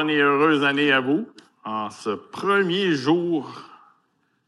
bonne 0.00 0.08
et 0.08 0.20
heureuse 0.20 0.64
année 0.64 0.92
à 0.92 1.00
vous 1.00 1.28
en 1.62 1.90
ce 1.90 2.08
premier 2.08 2.92
jour 2.92 3.52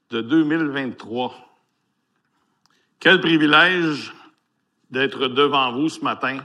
de 0.08 0.22
2023. 0.22 1.34
Quel 2.98 3.20
privilège 3.20 4.14
d'être 4.90 5.28
devant 5.28 5.70
vous 5.72 5.90
ce 5.90 6.00
matin. 6.02 6.38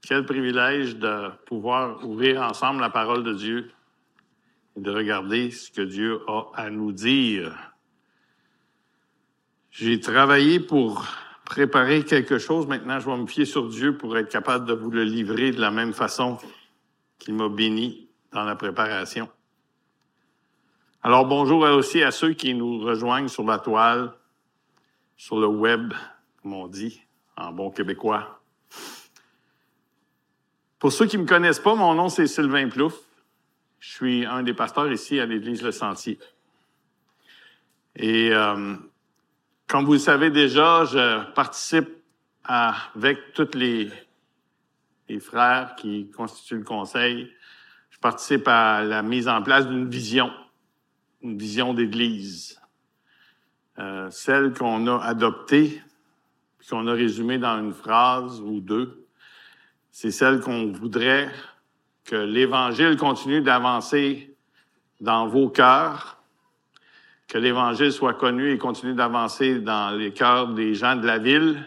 Quel 0.00 0.26
privilège 0.26 0.96
de 0.96 1.28
pouvoir 1.46 2.04
ouvrir 2.04 2.42
ensemble 2.42 2.80
la 2.80 2.90
parole 2.90 3.22
de 3.22 3.32
Dieu 3.32 3.70
et 4.76 4.80
de 4.80 4.90
regarder 4.90 5.52
ce 5.52 5.70
que 5.70 5.82
Dieu 5.82 6.18
a 6.26 6.46
à 6.54 6.70
nous 6.70 6.90
dire. 6.90 7.52
J'ai 9.70 10.00
travaillé 10.00 10.58
pour 10.58 11.06
préparer 11.44 12.02
quelque 12.02 12.38
chose. 12.38 12.66
Maintenant, 12.66 12.98
je 12.98 13.08
vais 13.08 13.16
me 13.16 13.28
fier 13.28 13.44
sur 13.44 13.68
Dieu 13.68 13.96
pour 13.96 14.18
être 14.18 14.30
capable 14.30 14.66
de 14.66 14.72
vous 14.72 14.90
le 14.90 15.04
livrer 15.04 15.52
de 15.52 15.60
la 15.60 15.70
même 15.70 15.92
façon 15.92 16.38
qu'il 17.18 17.34
m'a 17.34 17.48
béni 17.48 18.08
dans 18.32 18.44
la 18.44 18.56
préparation. 18.56 19.28
Alors 21.02 21.26
bonjour 21.26 21.60
aussi 21.62 22.02
à 22.02 22.10
ceux 22.10 22.32
qui 22.32 22.54
nous 22.54 22.80
rejoignent 22.80 23.28
sur 23.28 23.44
la 23.44 23.58
toile, 23.58 24.12
sur 25.16 25.38
le 25.38 25.46
web, 25.46 25.92
comme 26.42 26.54
on 26.54 26.66
dit 26.66 27.00
en 27.36 27.52
bon 27.52 27.70
québécois. 27.70 28.40
Pour 30.78 30.92
ceux 30.92 31.06
qui 31.06 31.16
ne 31.16 31.22
me 31.22 31.28
connaissent 31.28 31.60
pas, 31.60 31.74
mon 31.74 31.94
nom 31.94 32.08
c'est 32.08 32.26
Sylvain 32.26 32.68
Plouf. 32.68 32.94
Je 33.78 33.90
suis 33.94 34.26
un 34.26 34.42
des 34.42 34.54
pasteurs 34.54 34.90
ici 34.92 35.20
à 35.20 35.26
l'Église 35.26 35.62
Le 35.62 35.72
Sentier. 35.72 36.18
Et 37.94 38.32
euh, 38.32 38.74
comme 39.66 39.84
vous 39.84 39.94
le 39.94 39.98
savez 39.98 40.30
déjà, 40.30 40.84
je 40.84 41.30
participe 41.32 41.88
avec 42.44 43.32
tous 43.34 43.54
les, 43.54 43.90
les 45.08 45.20
frères 45.20 45.74
qui 45.76 46.10
constituent 46.10 46.58
le 46.58 46.64
conseil. 46.64 47.32
Je 47.90 47.98
participe 47.98 48.46
à 48.46 48.84
la 48.84 49.02
mise 49.02 49.28
en 49.28 49.42
place 49.42 49.66
d'une 49.66 49.88
vision, 49.88 50.30
une 51.22 51.38
vision 51.38 51.74
d'Église, 51.74 52.60
euh, 53.78 54.10
celle 54.10 54.52
qu'on 54.52 54.86
a 54.86 55.02
adoptée, 55.02 55.82
qu'on 56.68 56.86
a 56.86 56.92
résumée 56.92 57.38
dans 57.38 57.58
une 57.58 57.72
phrase 57.72 58.40
ou 58.40 58.60
deux. 58.60 59.06
C'est 59.90 60.10
celle 60.10 60.40
qu'on 60.40 60.70
voudrait 60.72 61.30
que 62.04 62.16
l'Évangile 62.16 62.96
continue 62.96 63.40
d'avancer 63.40 64.36
dans 65.00 65.26
vos 65.26 65.48
cœurs, 65.48 66.22
que 67.26 67.38
l'Évangile 67.38 67.92
soit 67.92 68.14
connu 68.14 68.52
et 68.52 68.58
continue 68.58 68.94
d'avancer 68.94 69.60
dans 69.60 69.96
les 69.96 70.12
cœurs 70.12 70.48
des 70.48 70.74
gens 70.74 70.96
de 70.96 71.06
la 71.06 71.18
ville, 71.18 71.64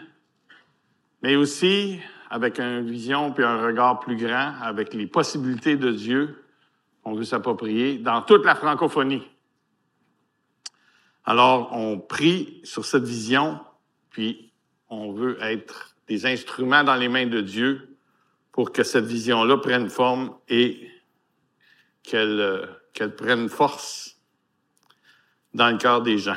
mais 1.22 1.36
aussi 1.36 2.00
avec 2.32 2.58
une 2.58 2.90
vision 2.90 3.30
puis 3.30 3.44
un 3.44 3.62
regard 3.62 4.00
plus 4.00 4.16
grand, 4.16 4.54
avec 4.62 4.94
les 4.94 5.06
possibilités 5.06 5.76
de 5.76 5.92
Dieu 5.92 6.42
qu'on 7.04 7.12
veut 7.12 7.24
s'approprier 7.24 7.98
dans 7.98 8.22
toute 8.22 8.46
la 8.46 8.54
francophonie. 8.54 9.22
Alors, 11.26 11.68
on 11.72 11.98
prie 11.98 12.62
sur 12.64 12.86
cette 12.86 13.04
vision, 13.04 13.60
puis 14.08 14.50
on 14.88 15.12
veut 15.12 15.36
être 15.42 15.94
des 16.08 16.24
instruments 16.24 16.82
dans 16.84 16.96
les 16.96 17.10
mains 17.10 17.26
de 17.26 17.42
Dieu 17.42 17.98
pour 18.50 18.72
que 18.72 18.82
cette 18.82 19.04
vision-là 19.04 19.58
prenne 19.58 19.90
forme 19.90 20.34
et 20.48 20.88
qu'elle 22.02 22.40
euh, 22.40 22.66
qu'elle 22.94 23.14
prenne 23.14 23.50
force 23.50 24.16
dans 25.52 25.70
le 25.70 25.76
cœur 25.76 26.00
des 26.00 26.16
gens. 26.16 26.36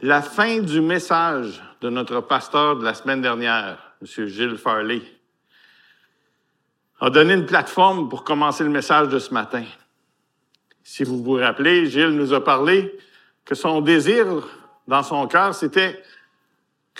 La 0.00 0.20
fin 0.20 0.58
du 0.58 0.82
message 0.82 1.62
de 1.80 1.88
notre 1.88 2.20
pasteur 2.20 2.76
de 2.76 2.84
la 2.84 2.92
semaine 2.92 3.22
dernière, 3.22 3.94
M. 4.02 4.26
Gilles 4.26 4.58
Farley, 4.58 5.00
a 7.00 7.08
donné 7.08 7.32
une 7.32 7.46
plateforme 7.46 8.10
pour 8.10 8.22
commencer 8.22 8.62
le 8.62 8.68
message 8.68 9.08
de 9.08 9.18
ce 9.18 9.32
matin. 9.32 9.64
Si 10.82 11.02
vous 11.02 11.22
vous 11.22 11.36
rappelez, 11.36 11.86
Gilles 11.86 12.10
nous 12.10 12.34
a 12.34 12.44
parlé 12.44 12.94
que 13.46 13.54
son 13.54 13.80
désir 13.80 14.26
dans 14.86 15.02
son 15.02 15.26
cœur, 15.28 15.54
c'était 15.54 16.02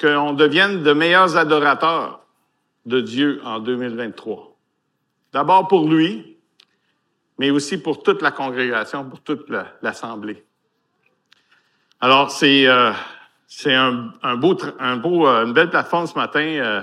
qu'on 0.01 0.33
devienne 0.33 0.83
de 0.83 0.93
meilleurs 0.95 1.37
adorateurs 1.37 2.25
de 2.87 3.03
Dieu 3.03 3.43
en 3.45 3.59
2023. 3.59 4.57
D'abord 5.35 5.69
pour 5.69 5.87
lui, 5.87 6.39
mais 7.39 7.51
aussi 7.51 7.77
pour 7.77 8.03
toute 8.03 8.23
la 8.23 8.31
congrégation, 8.31 9.05
pour 9.05 9.21
toute 9.21 9.51
l'assemblée. 9.83 10.47
Alors, 11.99 12.31
c'est 12.31 12.67
euh, 12.67 12.93
un, 13.65 14.37
beau, 14.37 14.55
un 14.79 14.97
beau, 14.99 15.27
euh, 15.27 15.47
une 15.47 15.55
belle 15.55 15.71
plateforme 15.71 16.07
ce 16.07 16.15
matin 16.15 16.41
euh, 16.41 16.83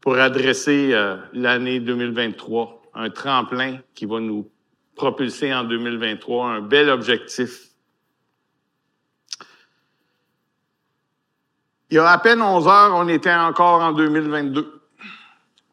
pour 0.00 0.16
adresser 0.16 0.94
l'année 1.32 1.80
2023, 1.80 2.82
un 2.94 3.10
tremplin 3.10 3.78
qui 3.94 4.06
va 4.06 4.20
nous 4.20 4.48
propulser 4.94 5.52
en 5.52 5.64
2023, 5.64 6.46
un 6.46 6.60
bel 6.60 6.88
objectif. 6.90 7.66
Il 11.90 11.96
y 11.96 11.98
a 11.98 12.08
à 12.08 12.18
peine 12.18 12.40
11 12.40 12.68
heures, 12.68 12.94
on 12.94 13.08
était 13.08 13.34
encore 13.34 13.82
en 13.82 13.92
2022, 13.92 14.80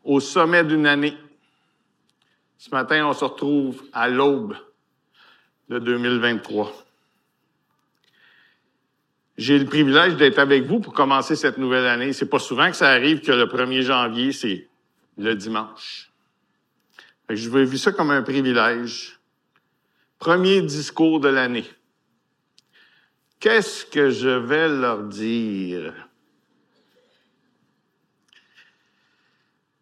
au 0.03 0.19
sommet 0.19 0.63
d'une 0.63 0.88
année. 0.88 1.15
Ce 2.57 2.71
matin, 2.71 3.05
on 3.05 3.13
se 3.13 3.23
retrouve 3.23 3.83
à 3.94 4.09
l'aube 4.09 4.57
de 5.69 5.77
2023. 5.77 6.87
J'ai 9.38 9.59
le 9.59 9.66
privilège 9.66 10.16
d'être 10.16 10.40
avec 10.40 10.66
vous 10.66 10.80
pour 10.80 10.94
commencer 10.94 11.36
cette 11.36 11.59
nouvelle 11.59 11.86
année. 11.86 12.12
C'est 12.12 12.30
pas 12.30 12.40
souvent 12.40 12.72
que 12.72 12.75
ça 12.75 12.90
arrive 12.90 13.22
que 13.22 13.31
le 13.31 13.46
1er 13.46 13.81
janvier, 13.81 14.31
c'est 14.31 14.68
le 15.18 15.36
dimanche. 15.36 16.09
Je 17.30 17.50
vais 17.50 17.66
vu 17.66 17.78
ça 17.78 17.92
comme 17.92 18.09
un 18.09 18.24
privilège. 18.24 19.20
Premier 20.18 20.62
discours 20.64 21.20
de 21.20 21.28
l'année. 21.28 21.66
Qu'est-ce 23.40 23.86
que 23.86 24.09
je 24.09 24.30
vais 24.30 24.70
leur 24.70 25.03
dire? 25.03 25.94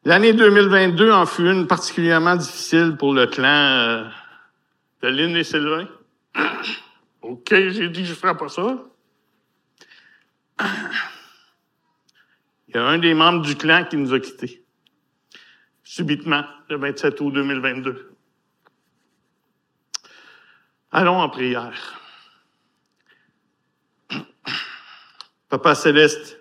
L'année 0.04 0.34
2022 0.34 1.12
en 1.12 1.26
fut 1.26 1.50
une 1.50 1.66
particulièrement 1.66 2.36
difficile 2.36 2.96
pour 2.98 3.14
le 3.14 3.26
clan 3.26 3.48
euh, 3.48 4.04
de 5.02 5.08
Lynn 5.08 5.36
et 5.38 5.44
Sylvain. 5.44 5.88
OK, 7.22 7.48
j'ai 7.50 7.88
dit 7.88 8.02
que 8.02 8.06
je 8.06 8.12
ne 8.12 8.18
ferai 8.18 8.36
pas 8.36 8.50
ça. 8.50 8.78
Il 10.60 10.68
y 12.76 12.78
a 12.78 12.84
un 12.84 12.98
des 12.98 13.14
membres 13.14 13.42
du 13.42 13.56
clan 13.56 13.86
qui 13.86 13.98
nous 13.98 14.14
a 14.14 14.20
quittés, 14.20 14.66
subitement, 15.84 16.44
le 16.70 16.78
27 16.78 17.20
août 17.22 17.32
2022. 17.32 18.16
Allons 20.92 21.22
en 21.22 21.30
prière. 21.30 22.02
Papa 25.50 25.76
Céleste, 25.76 26.40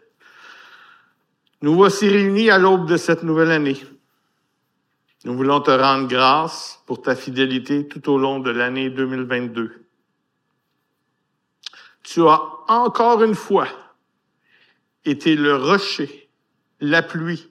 nous 1.63 1.75
voici 1.75 2.09
réunis 2.09 2.51
à 2.51 2.59
l'aube 2.59 2.87
de 2.87 2.97
cette 2.97 3.23
nouvelle 3.23 3.51
année. 3.51 3.81
Nous 5.25 5.35
voulons 5.35 5.61
te 5.61 5.71
rendre 5.71 6.07
grâce 6.07 6.83
pour 6.87 7.01
ta 7.01 7.17
fidélité 7.17 7.89
tout 7.89 8.11
au 8.11 8.19
long 8.19 8.41
de 8.41 8.51
l'année 8.51 8.91
2022. 8.91 9.87
Tu 12.03 12.21
as 12.29 12.43
encore 12.69 13.23
une 13.23 13.35
fois 13.35 13.67
été 15.05 15.37
le 15.37 15.57
rocher, 15.57 16.29
la 16.81 17.03
pluie 17.03 17.51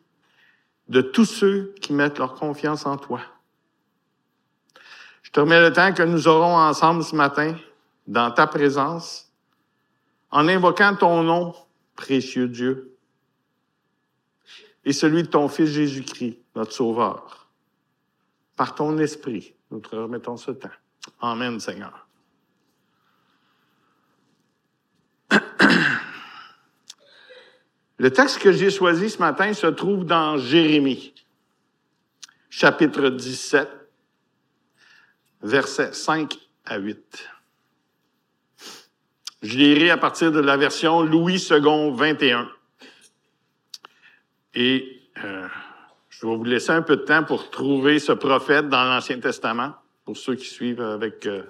de 0.90 1.02
tous 1.02 1.26
ceux 1.26 1.74
qui 1.82 1.94
mettent 1.94 2.20
leur 2.20 2.36
confiance 2.36 2.86
en 2.86 2.98
toi. 2.98 3.22
Je 5.22 5.32
te 5.32 5.40
remets 5.40 5.62
le 5.62 5.74
temps 5.74 5.94
que 5.94 6.04
nous 6.04 6.28
aurons 6.28 6.56
ensemble 6.58 7.04
ce 7.04 7.16
matin 7.16 7.56
dans 8.08 8.32
ta 8.32 8.48
présence 8.48 9.32
en 10.30 10.48
invoquant 10.48 10.96
ton 10.96 11.24
nom, 11.24 11.56
précieux 11.96 12.48
Dieu 12.48 12.98
et 14.86 14.94
celui 14.94 15.24
de 15.24 15.28
ton 15.28 15.48
Fils 15.48 15.70
Jésus-Christ, 15.70 16.40
notre 16.56 16.74
Sauveur. 16.74 17.48
Par 18.56 18.76
ton 18.76 18.98
esprit, 18.98 19.56
nous 19.72 19.80
te 19.80 19.96
remettons 19.96 20.38
ce 20.38 20.52
temps. 20.52 20.70
Amen, 21.22 21.60
Seigneur. 21.60 22.03
Le 27.98 28.12
texte 28.12 28.40
que 28.40 28.52
j'ai 28.52 28.72
choisi 28.72 29.10
ce 29.10 29.20
matin 29.20 29.54
se 29.54 29.68
trouve 29.68 30.06
dans 30.06 30.38
Jérémie, 30.38 31.14
chapitre 32.50 33.10
17, 33.10 33.70
versets 35.44 35.94
5 35.94 36.36
à 36.66 36.80
8. 36.80 37.30
Je 39.44 39.58
lirai 39.58 39.92
à 39.92 39.98
partir 39.98 40.32
de 40.32 40.40
la 40.40 40.58
version 40.58 41.02
Louis 41.02 41.36
II 41.52 41.92
21. 41.94 42.50
Et 44.56 45.02
euh, 45.24 45.48
je 46.10 46.26
vais 46.26 46.36
vous 46.36 46.44
laisser 46.46 46.72
un 46.72 46.82
peu 46.82 46.98
de 46.98 47.02
temps 47.02 47.24
pour 47.24 47.52
trouver 47.52 48.00
ce 48.00 48.14
prophète 48.14 48.70
dans 48.70 48.86
l'Ancien 48.86 49.20
Testament, 49.20 49.76
pour 50.06 50.18
ceux 50.18 50.36
qui 50.36 50.46
suivent 50.46 50.82
avec 50.82 51.28
euh, 51.28 51.44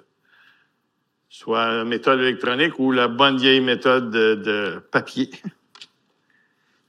soit 1.30 1.72
la 1.72 1.84
méthode 1.84 2.20
électronique 2.20 2.78
ou 2.78 2.92
la 2.92 3.08
bonne 3.08 3.38
vieille 3.38 3.60
méthode 3.60 4.10
de, 4.10 4.34
de 4.34 4.78
papier. 4.90 5.30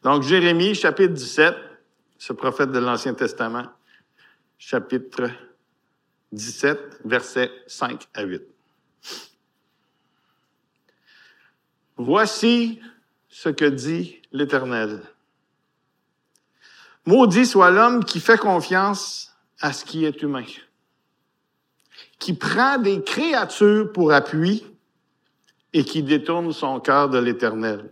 Donc, 0.05 0.21
Jérémie, 0.21 0.75
chapitre 0.75 1.13
17, 1.13 1.55
ce 2.19 2.31
prophète 2.31 2.71
de 2.71 2.77
l'Ancien 2.77 3.15
Testament. 3.15 3.65
chapitre 4.59 5.31
17, 6.31 6.99
versets 7.05 7.49
5 7.65 8.07
à 8.13 8.21
8. 8.21 8.43
Voici 11.97 12.79
ce 13.29 13.49
que 13.49 13.65
dit 13.65 14.21
l'Éternel. 14.31 15.01
Maudit 17.07 17.47
soit 17.47 17.71
l'homme 17.71 18.05
qui 18.05 18.19
fait 18.19 18.37
confiance 18.37 19.35
à 19.59 19.73
ce 19.73 19.85
qui 19.85 20.05
est 20.05 20.21
humain, 20.21 20.45
qui 22.19 22.33
prend 22.35 22.77
des 22.77 23.01
créatures 23.01 23.91
pour 23.91 24.13
appui 24.13 24.67
et 25.73 25.83
qui 25.83 26.03
détourne 26.03 26.53
son 26.53 26.79
cœur 26.79 27.09
de 27.09 27.17
l'Éternel. 27.17 27.89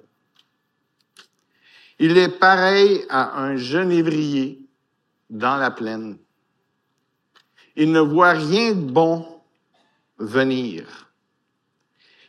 Il 2.06 2.18
est 2.18 2.38
pareil 2.38 3.06
à 3.08 3.40
un 3.40 3.56
genévrier 3.56 4.60
dans 5.30 5.56
la 5.56 5.72
plaine. 5.72 6.18
Il 7.78 7.94
ne 7.94 8.02
voit 8.02 8.34
rien 8.34 8.74
de 8.74 8.92
bon 8.92 9.26
venir. 10.18 11.14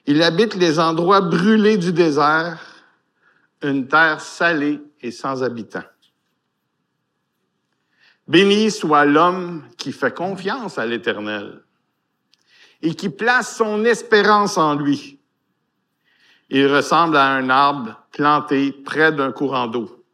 Il 0.06 0.22
habite 0.22 0.54
les 0.54 0.78
endroits 0.78 1.22
brûlés 1.22 1.76
du 1.76 1.92
désert, 1.92 2.84
une 3.62 3.88
terre 3.88 4.20
salée 4.20 4.80
et 5.00 5.10
sans 5.10 5.42
habitants. 5.42 5.90
Béni 8.28 8.70
soit 8.70 9.06
l'homme 9.06 9.64
qui 9.76 9.90
fait 9.90 10.14
confiance 10.14 10.78
à 10.78 10.86
l'Éternel 10.86 11.64
et 12.80 12.94
qui 12.94 13.08
place 13.08 13.56
son 13.56 13.84
espérance 13.84 14.56
en 14.56 14.76
lui. 14.76 15.18
Il 16.50 16.72
ressemble 16.72 17.16
à 17.16 17.26
un 17.26 17.48
arbre 17.50 18.02
planté 18.12 18.72
près 18.72 19.12
d'un 19.12 19.32
courant 19.32 19.66
d'eau 19.66 20.04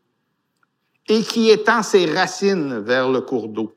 et 1.08 1.22
qui 1.22 1.50
étend 1.50 1.82
ses 1.82 2.06
racines 2.06 2.78
vers 2.78 3.10
le 3.10 3.20
cours 3.20 3.48
d'eau. 3.48 3.74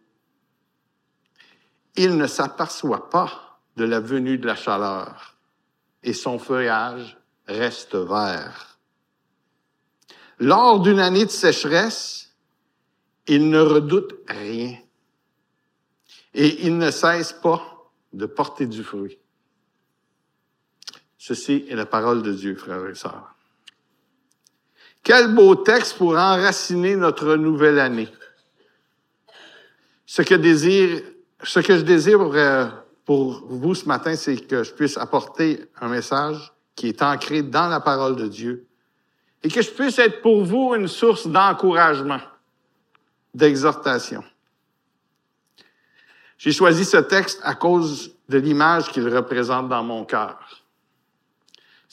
Il 1.96 2.18
ne 2.18 2.28
s'aperçoit 2.28 3.10
pas 3.10 3.60
de 3.76 3.86
la 3.86 4.00
venue 4.00 4.38
de 4.38 4.46
la 4.46 4.56
chaleur 4.56 5.36
et 6.04 6.14
son 6.14 6.38
feuillage 6.38 7.18
reste 7.48 7.96
vert. 7.96 8.78
Lors 10.40 10.80
d'une 10.80 11.00
année 11.00 11.26
de 11.26 11.32
sécheresse, 11.32 12.36
il 13.28 13.50
ne 13.50 13.60
redoute 13.60 14.14
rien 14.28 14.78
et 16.34 16.66
il 16.66 16.78
ne 16.78 16.92
cesse 16.92 17.34
pas 17.34 17.62
de 18.12 18.26
porter 18.26 18.68
du 18.68 18.84
fruit. 18.84 19.18
Ceci 21.26 21.66
est 21.70 21.76
la 21.76 21.86
parole 21.86 22.22
de 22.22 22.34
Dieu, 22.34 22.54
frères 22.54 22.86
et 22.86 22.96
sœurs. 22.96 23.34
Quel 25.04 25.34
beau 25.34 25.56
texte 25.56 25.98
pour 25.98 26.18
enraciner 26.18 26.98
notre 26.98 27.38
nouvelle 27.38 27.80
année. 27.80 28.10
Ce 30.06 30.22
que, 30.22 30.36
je 30.36 31.82
désire 31.84 32.20
euh, 32.20 32.68
pour 33.06 33.42
vous 33.48 33.74
ce 33.74 33.86
matin, 33.86 34.18
c'est 34.18 34.36
que 34.36 34.64
je 34.64 34.74
puisse 34.74 34.98
apporter 34.98 35.64
un 35.80 35.88
message 35.88 36.52
qui 36.76 36.90
est 36.90 37.02
ancré 37.02 37.42
dans 37.42 37.70
la 37.70 37.80
parole 37.80 38.18
de 38.18 38.28
Dieu 38.28 38.68
et 39.44 39.48
que 39.48 39.62
je 39.62 39.72
puisse 39.72 40.00
être 40.00 40.22
pour 40.22 40.44
vous 40.44 40.76
une 40.76 40.90
source 40.90 41.26
d'encouragement, 41.26 42.20
d'exhortation. 43.34 44.26
J'ai 46.38 46.52
choisi 46.52 46.84
ce 46.84 46.98
texte 46.98 47.40
à 47.44 47.56
cause 47.56 48.14
de 48.28 48.40
l'image 48.40 48.92
qu'il 48.92 49.08
représente 49.08 49.70
dans 49.70 49.84
mon 49.86 50.04
cœur. 50.04 50.63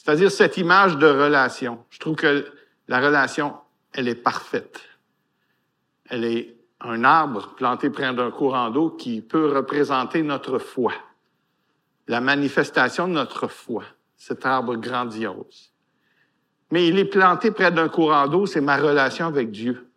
C'est-à-dire 0.03 0.31
cette 0.31 0.57
image 0.57 0.97
de 0.97 1.05
relation. 1.05 1.85
Je 1.91 1.99
trouve 1.99 2.15
que 2.15 2.51
la 2.87 2.99
relation, 2.99 3.53
elle 3.93 4.07
est 4.07 4.15
parfaite. 4.15 4.81
Elle 6.09 6.25
est 6.25 6.57
un 6.79 7.03
arbre 7.03 7.53
planté 7.55 7.91
près 7.91 8.11
d'un 8.11 8.31
courant 8.31 8.71
d'eau 8.71 8.89
qui 8.89 9.21
peut 9.21 9.55
représenter 9.55 10.23
notre 10.23 10.57
foi, 10.57 10.91
la 12.07 12.19
manifestation 12.19 13.07
de 13.07 13.13
notre 13.13 13.47
foi, 13.47 13.83
cet 14.15 14.43
arbre 14.43 14.75
grandiose. 14.75 15.71
Mais 16.71 16.87
il 16.87 16.97
est 16.97 17.05
planté 17.05 17.51
près 17.51 17.71
d'un 17.71 17.87
courant 17.87 18.27
d'eau, 18.27 18.47
c'est 18.47 18.59
ma 18.59 18.77
relation 18.77 19.27
avec 19.27 19.51
Dieu. 19.51 19.87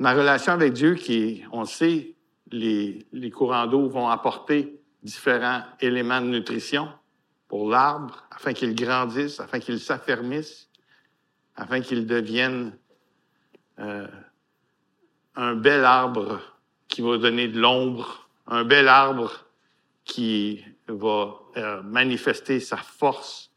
Ma 0.00 0.12
relation 0.12 0.54
avec 0.54 0.72
Dieu 0.72 0.94
qui, 0.94 1.44
on 1.52 1.64
sait, 1.64 2.16
les, 2.50 3.06
les 3.12 3.30
courants 3.30 3.68
d'eau 3.68 3.88
vont 3.88 4.08
apporter 4.08 4.80
différents 5.04 5.62
éléments 5.80 6.20
de 6.20 6.26
nutrition 6.26 6.88
pour 7.50 7.68
l'arbre, 7.68 8.22
afin 8.30 8.52
qu'il 8.52 8.76
grandisse, 8.76 9.40
afin 9.40 9.58
qu'il 9.58 9.80
s'affermisse, 9.80 10.68
afin 11.56 11.80
qu'il 11.80 12.06
devienne 12.06 12.78
euh, 13.80 14.06
un 15.34 15.56
bel 15.56 15.84
arbre 15.84 16.40
qui 16.86 17.02
va 17.02 17.18
donner 17.18 17.48
de 17.48 17.60
l'ombre, 17.60 18.30
un 18.46 18.62
bel 18.62 18.86
arbre 18.86 19.46
qui 20.04 20.64
va 20.86 21.40
euh, 21.56 21.82
manifester 21.82 22.60
sa 22.60 22.76
force 22.76 23.50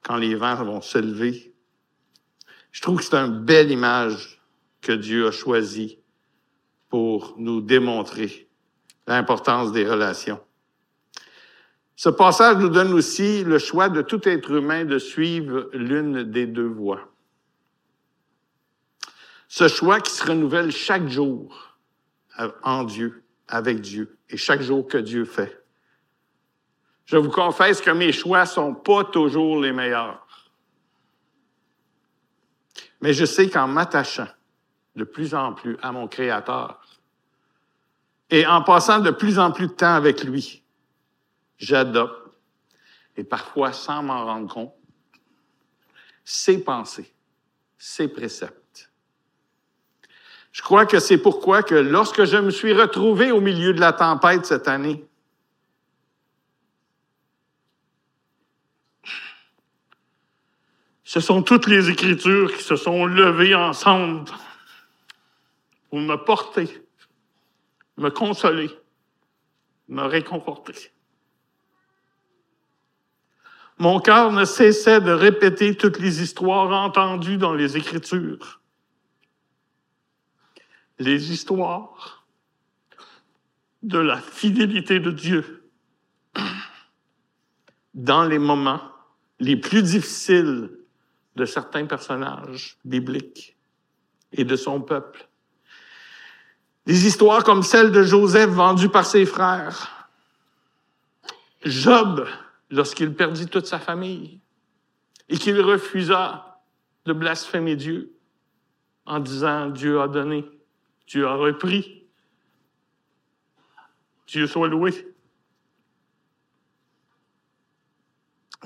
quand 0.00 0.16
les 0.16 0.34
vents 0.34 0.64
vont 0.64 0.80
se 0.80 0.96
lever. 0.96 1.54
Je 2.72 2.80
trouve 2.80 2.96
que 2.96 3.04
c'est 3.04 3.14
une 3.14 3.44
belle 3.44 3.70
image 3.70 4.40
que 4.80 4.92
Dieu 4.92 5.26
a 5.26 5.32
choisie 5.32 5.98
pour 6.88 7.34
nous 7.36 7.60
démontrer 7.60 8.48
l'importance 9.06 9.70
des 9.70 9.86
relations. 9.86 10.40
Ce 11.98 12.08
passage 12.08 12.58
nous 12.58 12.68
donne 12.68 12.92
aussi 12.92 13.42
le 13.42 13.58
choix 13.58 13.88
de 13.88 14.02
tout 14.02 14.20
être 14.28 14.52
humain 14.52 14.84
de 14.84 15.00
suivre 15.00 15.68
l'une 15.72 16.22
des 16.22 16.46
deux 16.46 16.68
voies. 16.68 17.00
Ce 19.48 19.66
choix 19.66 19.98
qui 19.98 20.12
se 20.12 20.24
renouvelle 20.24 20.70
chaque 20.70 21.08
jour 21.08 21.76
en 22.62 22.84
Dieu, 22.84 23.24
avec 23.48 23.80
Dieu, 23.80 24.16
et 24.30 24.36
chaque 24.36 24.62
jour 24.62 24.86
que 24.86 24.98
Dieu 24.98 25.24
fait. 25.24 25.60
Je 27.04 27.16
vous 27.16 27.30
confesse 27.30 27.80
que 27.80 27.90
mes 27.90 28.12
choix 28.12 28.46
sont 28.46 28.76
pas 28.76 29.02
toujours 29.02 29.60
les 29.60 29.72
meilleurs. 29.72 30.24
Mais 33.00 33.12
je 33.12 33.24
sais 33.24 33.50
qu'en 33.50 33.66
m'attachant 33.66 34.28
de 34.94 35.02
plus 35.02 35.34
en 35.34 35.52
plus 35.52 35.76
à 35.82 35.90
mon 35.90 36.06
Créateur 36.06 36.80
et 38.30 38.46
en 38.46 38.62
passant 38.62 39.00
de 39.00 39.10
plus 39.10 39.40
en 39.40 39.50
plus 39.50 39.66
de 39.66 39.72
temps 39.72 39.96
avec 39.96 40.22
lui, 40.22 40.62
j'adopte, 41.58 42.32
et 43.16 43.24
parfois 43.24 43.72
sans 43.72 44.02
m'en 44.02 44.24
rendre 44.24 44.52
compte, 44.52 44.74
ses 46.24 46.62
pensées, 46.62 47.12
ses 47.76 48.08
préceptes. 48.08 48.90
Je 50.52 50.62
crois 50.62 50.86
que 50.86 50.98
c'est 50.98 51.18
pourquoi 51.18 51.62
que 51.62 51.74
lorsque 51.74 52.24
je 52.24 52.36
me 52.36 52.50
suis 52.50 52.72
retrouvé 52.72 53.30
au 53.30 53.40
milieu 53.40 53.72
de 53.72 53.80
la 53.80 53.92
tempête 53.92 54.46
cette 54.46 54.68
année, 54.68 55.04
ce 61.04 61.20
sont 61.20 61.42
toutes 61.42 61.66
les 61.66 61.90
Écritures 61.90 62.54
qui 62.54 62.62
se 62.62 62.76
sont 62.76 63.06
levées 63.06 63.54
ensemble 63.54 64.30
pour 65.90 66.00
me 66.00 66.16
porter, 66.16 66.82
me 67.96 68.10
consoler, 68.10 68.70
me 69.88 70.02
réconforter. 70.02 70.92
Mon 73.78 74.00
cœur 74.00 74.32
ne 74.32 74.44
cessait 74.44 75.00
de 75.00 75.12
répéter 75.12 75.76
toutes 75.76 76.00
les 76.00 76.20
histoires 76.20 76.70
entendues 76.70 77.38
dans 77.38 77.54
les 77.54 77.76
Écritures. 77.76 78.60
Les 80.98 81.32
histoires 81.32 82.24
de 83.84 83.98
la 84.00 84.20
fidélité 84.20 84.98
de 84.98 85.12
Dieu 85.12 85.70
dans 87.94 88.24
les 88.24 88.38
moments 88.38 88.80
les 89.38 89.56
plus 89.56 89.82
difficiles 89.82 90.70
de 91.36 91.44
certains 91.44 91.86
personnages 91.86 92.78
bibliques 92.84 93.56
et 94.32 94.44
de 94.44 94.56
son 94.56 94.80
peuple. 94.80 95.28
Des 96.86 97.06
histoires 97.06 97.44
comme 97.44 97.62
celle 97.62 97.92
de 97.92 98.02
Joseph 98.02 98.50
vendu 98.50 98.88
par 98.88 99.06
ses 99.06 99.24
frères. 99.24 100.08
Job 101.64 102.26
lorsqu'il 102.70 103.14
perdit 103.14 103.46
toute 103.46 103.66
sa 103.66 103.78
famille 103.78 104.40
et 105.28 105.38
qu'il 105.38 105.60
refusa 105.60 106.60
de 107.04 107.12
blasphémer 107.12 107.76
Dieu 107.76 108.14
en 109.06 109.20
disant 109.20 109.68
Dieu 109.68 110.00
a 110.00 110.08
donné, 110.08 110.44
Dieu 111.06 111.26
a 111.26 111.34
repris, 111.34 112.06
Dieu 114.26 114.46
soit 114.46 114.68
loué. 114.68 115.14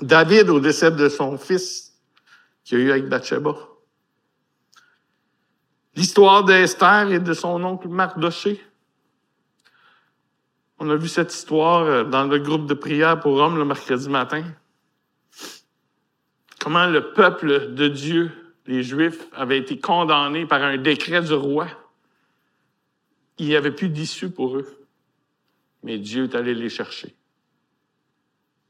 David 0.01 0.49
au 0.49 0.59
décès 0.59 0.91
de 0.91 1.07
son 1.07 1.37
fils 1.37 1.97
qu'il 2.63 2.79
a 2.79 2.81
eu 2.81 2.91
avec 2.91 3.07
Bathsheba. 3.07 3.55
L'histoire 5.95 6.43
d'Esther 6.43 7.11
et 7.11 7.19
de 7.19 7.33
son 7.33 7.63
oncle 7.63 7.87
Mardoché 7.87 8.61
on 10.83 10.89
a 10.89 10.95
vu 10.95 11.07
cette 11.07 11.33
histoire 11.33 11.83
euh, 11.83 12.03
dans 12.03 12.25
le 12.25 12.39
groupe 12.39 12.65
de 12.65 12.73
prière 12.73 13.19
pour 13.19 13.35
hommes 13.37 13.57
le 13.57 13.65
mercredi 13.65 14.09
matin. 14.09 14.43
Comment 16.59 16.87
le 16.87 17.13
peuple 17.13 17.73
de 17.73 17.87
Dieu, 17.87 18.31
les 18.65 18.83
Juifs, 18.83 19.27
avait 19.33 19.57
été 19.57 19.79
condamné 19.79 20.45
par 20.45 20.61
un 20.61 20.77
décret 20.77 21.21
du 21.21 21.33
roi 21.33 21.67
il 23.37 23.47
n'y 23.47 23.55
avait 23.55 23.71
plus 23.71 23.89
d'issue 23.89 24.29
pour 24.29 24.57
eux. 24.57 24.87
Mais 25.81 25.97
Dieu 25.97 26.25
est 26.25 26.35
allé 26.35 26.53
les 26.53 26.69
chercher. 26.69 27.15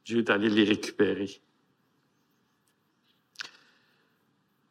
Dieu 0.05 0.19
est 0.19 0.29
allé 0.29 0.49
les 0.49 0.63
récupérer. 0.63 1.41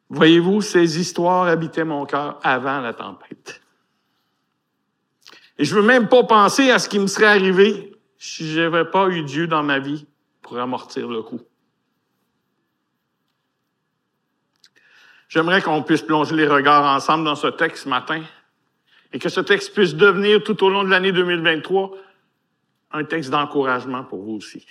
Voyez-vous, 0.09 0.61
ces 0.61 0.99
histoires 0.99 1.47
habitaient 1.47 1.85
mon 1.85 2.05
cœur 2.05 2.39
avant 2.43 2.81
la 2.81 2.93
tempête. 2.93 3.62
Et 5.57 5.65
je 5.65 5.75
veux 5.75 5.81
même 5.81 6.09
pas 6.09 6.23
penser 6.23 6.71
à 6.71 6.79
ce 6.79 6.89
qui 6.89 6.99
me 6.99 7.07
serait 7.07 7.25
arrivé 7.25 7.91
si 8.17 8.49
je 8.51 8.61
n'avais 8.61 8.85
pas 8.85 9.09
eu 9.09 9.23
Dieu 9.23 9.47
dans 9.47 9.63
ma 9.63 9.79
vie 9.79 10.05
pour 10.41 10.57
amortir 10.57 11.07
le 11.07 11.21
coup. 11.21 11.41
J'aimerais 15.27 15.61
qu'on 15.61 15.81
puisse 15.83 16.01
plonger 16.01 16.35
les 16.35 16.47
regards 16.47 16.85
ensemble 16.85 17.25
dans 17.25 17.35
ce 17.35 17.47
texte 17.47 17.83
ce 17.83 17.89
matin 17.89 18.21
et 19.11 19.19
que 19.19 19.29
ce 19.29 19.39
texte 19.39 19.73
puisse 19.73 19.95
devenir 19.95 20.43
tout 20.43 20.63
au 20.63 20.69
long 20.69 20.83
de 20.83 20.89
l'année 20.89 21.11
2023 21.11 21.91
un 22.91 23.03
texte 23.03 23.31
d'encouragement 23.31 24.03
pour 24.03 24.21
vous 24.21 24.33
aussi. 24.33 24.65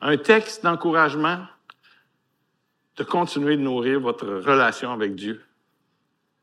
Un 0.00 0.16
texte 0.16 0.64
d'encouragement 0.64 1.46
de 2.96 3.04
continuer 3.04 3.56
de 3.56 3.62
nourrir 3.62 4.00
votre 4.00 4.26
relation 4.26 4.92
avec 4.92 5.14
Dieu, 5.14 5.44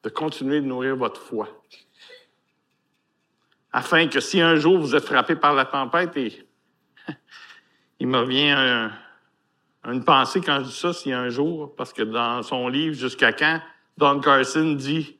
de 0.04 0.10
continuer 0.10 0.62
de 0.62 0.66
nourrir 0.66 0.96
votre 0.96 1.22
foi. 1.22 1.50
Afin 3.76 4.08
que 4.08 4.20
si 4.20 4.40
un 4.40 4.56
jour 4.56 4.78
vous 4.78 4.96
êtes 4.96 5.06
frappé 5.06 5.36
par 5.36 5.56
la 5.56 5.66
tempête 5.66 6.16
et 6.16 6.48
il 8.00 8.08
me 8.08 8.20
revient 8.20 8.92
une 9.84 10.04
pensée 10.04 10.42
quand 10.42 10.60
je 10.60 10.66
dis 10.66 10.76
ça, 10.76 10.94
si 10.94 11.12
un 11.12 11.30
jour, 11.30 11.76
parce 11.76 11.92
que 11.92 12.04
dans 12.04 12.44
son 12.44 12.68
livre 12.68 12.96
Jusqu'à 12.96 13.34
quand, 13.34 13.60
Don 13.98 14.20
Carson 14.20 14.74
dit, 14.74 15.18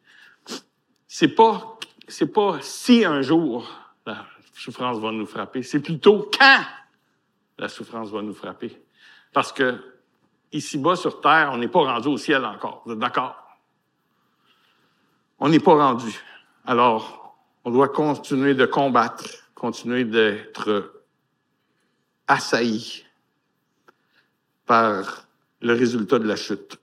c'est 1.08 1.30
pas, 1.30 1.78
c'est 2.08 2.32
pas 2.32 2.60
si 2.62 3.04
un 3.04 3.24
jour 3.24 3.68
la 4.06 4.24
souffrance 4.54 5.00
va 5.00 5.12
nous 5.12 5.26
frapper, 5.26 5.64
c'est 5.64 5.82
plutôt 5.82 6.30
quand 6.38 6.62
la 7.58 7.68
souffrance 7.68 8.12
va 8.12 8.22
nous 8.22 8.34
frapper. 8.34 8.80
Parce 9.34 9.52
que 9.52 9.80
ici-bas 10.52 10.96
sur 10.96 11.22
Terre, 11.22 11.50
on 11.52 11.58
n'est 11.58 11.68
pas 11.68 11.80
rendu 11.80 12.08
au 12.08 12.18
ciel 12.18 12.46
encore. 12.46 12.84
Vous 12.86 12.94
êtes 12.94 13.00
d'accord? 13.00 13.36
On 15.40 15.50
n'est 15.50 15.60
pas 15.60 15.74
rendu. 15.74 16.20
Alors, 16.66 17.23
on 17.64 17.72
doit 17.72 17.90
continuer 17.90 18.56
de 18.56 18.66
combattre, 18.66 19.26
continuer 19.56 20.04
d'être 20.04 21.04
assailli 22.28 23.06
par 24.66 25.26
le 25.62 25.74
résultat 25.74 26.20
de 26.20 26.28
la 26.28 26.36
chute. 26.36 26.78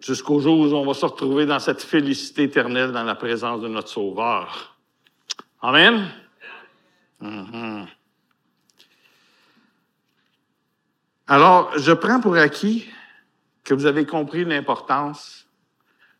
Jusqu'au 0.00 0.40
jour 0.40 0.58
où 0.58 0.74
on 0.74 0.84
va 0.84 0.94
se 0.94 1.06
retrouver 1.06 1.46
dans 1.46 1.58
cette 1.58 1.82
félicité 1.82 2.44
éternelle 2.44 2.92
dans 2.92 3.04
la 3.04 3.14
présence 3.14 3.60
de 3.60 3.68
notre 3.68 3.88
Sauveur. 3.88 4.76
Amen? 5.62 6.08
Mm-hmm. 7.22 7.86
Alors, 11.28 11.76
je 11.78 11.92
prends 11.92 12.20
pour 12.20 12.36
acquis 12.36 12.86
que 13.64 13.74
vous 13.74 13.86
avez 13.86 14.06
compris 14.06 14.44
l'importance 14.44 15.48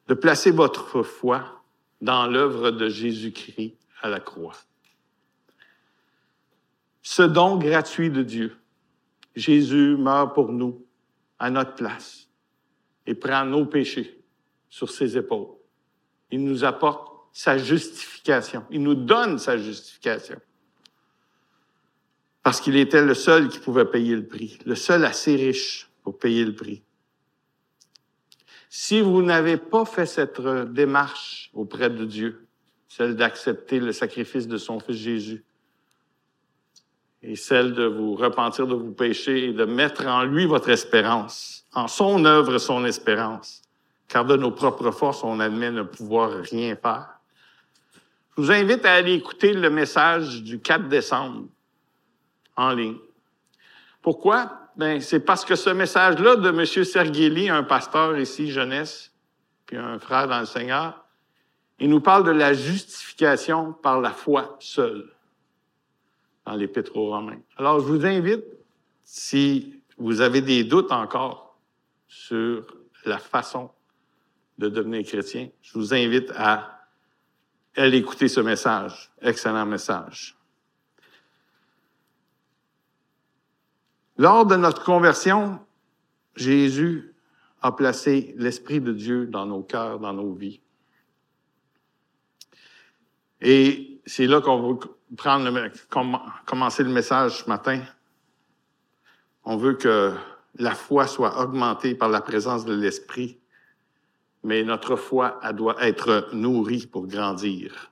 de 0.08 0.14
placer 0.14 0.50
votre 0.50 1.02
foi 1.02 1.55
dans 2.00 2.26
l'œuvre 2.26 2.70
de 2.70 2.88
Jésus-Christ 2.88 3.76
à 4.02 4.08
la 4.08 4.20
croix. 4.20 4.56
Ce 7.02 7.22
don 7.22 7.56
gratuit 7.56 8.10
de 8.10 8.22
Dieu. 8.22 8.56
Jésus 9.34 9.96
meurt 9.96 10.34
pour 10.34 10.52
nous, 10.52 10.84
à 11.38 11.50
notre 11.50 11.74
place, 11.74 12.28
et 13.06 13.14
prend 13.14 13.44
nos 13.44 13.66
péchés 13.66 14.22
sur 14.68 14.90
ses 14.90 15.16
épaules. 15.16 15.48
Il 16.30 16.42
nous 16.44 16.64
apporte 16.64 17.12
sa 17.32 17.58
justification. 17.58 18.64
Il 18.70 18.82
nous 18.82 18.94
donne 18.94 19.38
sa 19.38 19.58
justification 19.58 20.40
parce 22.46 22.60
qu'il 22.60 22.76
était 22.76 23.04
le 23.04 23.14
seul 23.14 23.48
qui 23.48 23.58
pouvait 23.58 23.84
payer 23.84 24.14
le 24.14 24.24
prix, 24.24 24.56
le 24.64 24.76
seul 24.76 25.04
assez 25.04 25.34
riche 25.34 25.90
pour 26.04 26.16
payer 26.16 26.44
le 26.44 26.54
prix. 26.54 26.80
Si 28.78 29.00
vous 29.00 29.22
n'avez 29.22 29.56
pas 29.56 29.86
fait 29.86 30.04
cette 30.04 30.38
démarche 30.38 31.50
auprès 31.54 31.88
de 31.88 32.04
Dieu, 32.04 32.46
celle 32.88 33.16
d'accepter 33.16 33.80
le 33.80 33.90
sacrifice 33.90 34.46
de 34.46 34.58
son 34.58 34.80
Fils 34.80 34.98
Jésus, 34.98 35.44
et 37.22 37.36
celle 37.36 37.72
de 37.72 37.86
vous 37.86 38.14
repentir 38.14 38.66
de 38.66 38.74
vos 38.74 38.90
péchés 38.90 39.48
et 39.48 39.52
de 39.54 39.64
mettre 39.64 40.06
en 40.06 40.24
lui 40.24 40.44
votre 40.44 40.68
espérance, 40.68 41.64
en 41.72 41.88
son 41.88 42.26
œuvre 42.26 42.58
son 42.58 42.84
espérance, 42.84 43.62
car 44.08 44.26
de 44.26 44.36
nos 44.36 44.50
propres 44.50 44.90
forces, 44.90 45.24
on 45.24 45.40
admet 45.40 45.70
ne 45.70 45.82
pouvoir 45.82 46.32
rien 46.42 46.76
faire. 46.76 47.18
Je 48.36 48.42
vous 48.42 48.52
invite 48.52 48.84
à 48.84 48.92
aller 48.92 49.14
écouter 49.14 49.54
le 49.54 49.70
message 49.70 50.42
du 50.42 50.60
4 50.60 50.86
décembre 50.86 51.46
en 52.56 52.72
ligne. 52.72 52.98
Pourquoi? 54.02 54.65
Ben, 54.76 55.00
c'est 55.00 55.20
parce 55.20 55.44
que 55.44 55.54
ce 55.54 55.70
message-là 55.70 56.36
de 56.36 56.50
M. 56.50 56.66
Sergeli, 56.66 57.48
un 57.48 57.62
pasteur 57.62 58.18
ici, 58.18 58.50
jeunesse, 58.50 59.10
puis 59.64 59.78
un 59.78 59.98
frère 59.98 60.28
dans 60.28 60.40
le 60.40 60.46
Seigneur, 60.46 61.06
il 61.78 61.88
nous 61.88 62.00
parle 62.00 62.24
de 62.24 62.30
la 62.30 62.52
justification 62.52 63.72
par 63.72 64.00
la 64.00 64.10
foi 64.10 64.56
seule 64.60 65.10
dans 66.44 66.54
l'Épître 66.54 66.96
aux 66.96 67.10
Romains. 67.10 67.40
Alors, 67.56 67.80
je 67.80 67.86
vous 67.86 68.04
invite, 68.04 68.44
si 69.02 69.82
vous 69.96 70.20
avez 70.20 70.42
des 70.42 70.62
doutes 70.62 70.92
encore 70.92 71.58
sur 72.06 72.66
la 73.04 73.18
façon 73.18 73.70
de 74.58 74.68
devenir 74.68 75.04
chrétien, 75.04 75.48
je 75.62 75.72
vous 75.78 75.94
invite 75.94 76.30
à 76.36 76.86
aller 77.76 77.98
écouter 77.98 78.28
ce 78.28 78.40
message. 78.40 79.10
Excellent 79.22 79.66
message. 79.66 80.35
Lors 84.18 84.46
de 84.46 84.56
notre 84.56 84.82
conversion, 84.82 85.58
Jésus 86.36 87.14
a 87.60 87.72
placé 87.72 88.34
l'Esprit 88.38 88.80
de 88.80 88.92
Dieu 88.92 89.26
dans 89.26 89.46
nos 89.46 89.62
cœurs, 89.62 89.98
dans 89.98 90.12
nos 90.12 90.32
vies. 90.32 90.60
Et 93.40 94.00
c'est 94.06 94.26
là 94.26 94.40
qu'on 94.40 94.74
veut 94.74 94.78
prendre 95.16 95.50
le, 95.50 95.70
commencer 96.46 96.82
le 96.82 96.90
message 96.90 97.44
ce 97.44 97.48
matin. 97.48 97.80
On 99.44 99.56
veut 99.56 99.74
que 99.74 100.14
la 100.58 100.74
foi 100.74 101.06
soit 101.06 101.40
augmentée 101.40 101.94
par 101.94 102.08
la 102.08 102.20
présence 102.20 102.64
de 102.64 102.74
l'Esprit, 102.74 103.38
mais 104.42 104.62
notre 104.62 104.96
foi 104.96 105.38
elle 105.42 105.56
doit 105.56 105.76
être 105.84 106.30
nourrie 106.32 106.86
pour 106.86 107.06
grandir. 107.06 107.90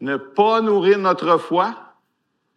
Ne 0.00 0.16
pas 0.16 0.60
nourrir 0.60 0.98
notre 0.98 1.38
foi, 1.38 1.89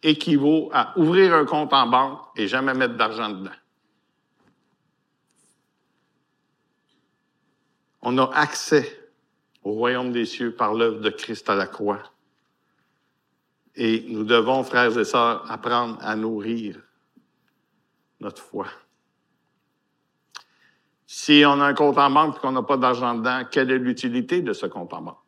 équivaut 0.04 0.70
à 0.72 0.96
ouvrir 0.96 1.34
un 1.34 1.46
compte 1.46 1.72
en 1.72 1.88
banque 1.88 2.20
et 2.36 2.46
jamais 2.46 2.74
mettre 2.74 2.94
d'argent 2.94 3.30
dedans. 3.30 3.50
On 8.02 8.16
a 8.18 8.30
accès 8.34 9.10
au 9.62 9.72
royaume 9.72 10.12
des 10.12 10.26
cieux 10.26 10.54
par 10.54 10.74
l'œuvre 10.74 11.00
de 11.00 11.08
Christ 11.08 11.48
à 11.48 11.54
la 11.54 11.66
croix. 11.66 12.02
Et 13.74 14.04
nous 14.08 14.24
devons, 14.24 14.62
frères 14.62 14.96
et 14.96 15.04
sœurs, 15.04 15.50
apprendre 15.50 15.98
à 16.02 16.14
nourrir 16.14 16.76
notre 18.20 18.42
foi. 18.42 18.66
Si 21.06 21.42
on 21.46 21.60
a 21.60 21.64
un 21.64 21.74
compte 21.74 21.96
en 21.96 22.10
banque 22.10 22.36
et 22.36 22.40
qu'on 22.40 22.52
n'a 22.52 22.62
pas 22.62 22.76
d'argent 22.76 23.14
dedans, 23.14 23.44
quelle 23.50 23.70
est 23.70 23.78
l'utilité 23.78 24.42
de 24.42 24.52
ce 24.52 24.66
compte 24.66 24.92
en 24.92 25.00
banque? 25.00 25.23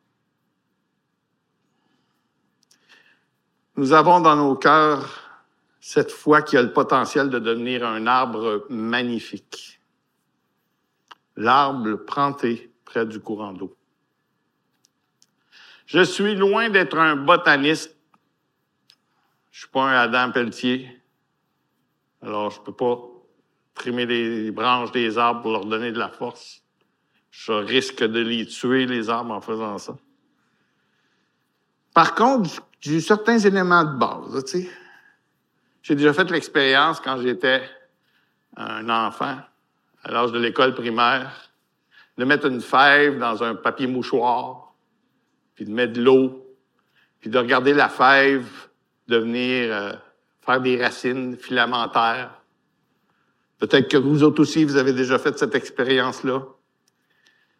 Nous 3.77 3.93
avons 3.93 4.19
dans 4.19 4.35
nos 4.35 4.55
cœurs 4.55 5.21
cette 5.79 6.11
foi 6.11 6.41
qui 6.41 6.57
a 6.57 6.63
le 6.63 6.73
potentiel 6.73 7.29
de 7.29 7.37
devenir 7.37 7.85
un 7.85 8.07
arbre 8.07 8.65
magnifique. 8.71 9.79
L'arbre 11.35 11.93
planté 11.93 12.73
près 12.85 13.05
du 13.05 13.19
courant 13.19 13.53
d'eau. 13.53 13.77
Je 15.85 16.01
suis 16.01 16.33
loin 16.33 16.69
d'être 16.71 16.97
un 16.97 17.15
botaniste. 17.15 17.95
Je 19.51 19.59
suis 19.59 19.69
pas 19.69 19.83
un 19.83 19.95
Adam 19.95 20.31
Pelletier. 20.31 20.89
Alors, 22.23 22.49
je 22.49 22.59
peux 22.59 22.73
pas 22.73 22.99
trimer 23.75 24.07
les 24.07 24.49
branches 24.49 24.91
des 24.91 25.19
arbres 25.19 25.43
pour 25.43 25.51
leur 25.51 25.65
donner 25.65 25.91
de 25.91 25.99
la 25.99 26.09
force. 26.09 26.63
Je 27.29 27.51
risque 27.51 28.03
de 28.03 28.21
les 28.21 28.47
tuer, 28.47 28.87
les 28.87 29.07
arbres, 29.11 29.35
en 29.35 29.41
faisant 29.41 29.77
ça. 29.77 29.95
Par 31.93 32.15
contre, 32.15 32.66
j'ai 32.79 32.95
eu 32.95 33.01
certains 33.01 33.39
éléments 33.39 33.83
de 33.83 33.97
base, 33.97 34.45
tu. 34.45 34.67
J'ai 35.81 35.95
déjà 35.95 36.13
fait 36.13 36.29
l'expérience 36.29 36.99
quand 36.99 37.19
j'étais 37.21 37.63
un 38.55 38.89
enfant, 38.89 39.37
à 40.03 40.11
l'âge 40.11 40.31
de 40.31 40.39
l'école 40.39 40.73
primaire, 40.73 41.49
de 42.17 42.25
mettre 42.25 42.47
une 42.47 42.61
fève 42.61 43.19
dans 43.19 43.43
un 43.43 43.55
papier 43.55 43.87
mouchoir, 43.87 44.73
puis 45.55 45.65
de 45.65 45.71
mettre 45.71 45.93
de 45.93 46.01
l'eau, 46.01 46.45
puis 47.19 47.29
de 47.29 47.37
regarder 47.37 47.73
la 47.73 47.89
fève 47.89 48.67
devenir, 49.07 49.73
euh, 49.73 49.93
faire 50.41 50.61
des 50.61 50.81
racines 50.81 51.37
filamentaires. 51.37 52.41
Peut-être 53.59 53.89
que 53.89 53.97
vous 53.97 54.23
autres 54.23 54.41
aussi, 54.41 54.65
vous 54.65 54.77
avez 54.77 54.93
déjà 54.93 55.17
fait 55.17 55.37
cette 55.37 55.55
expérience-là. 55.55 56.41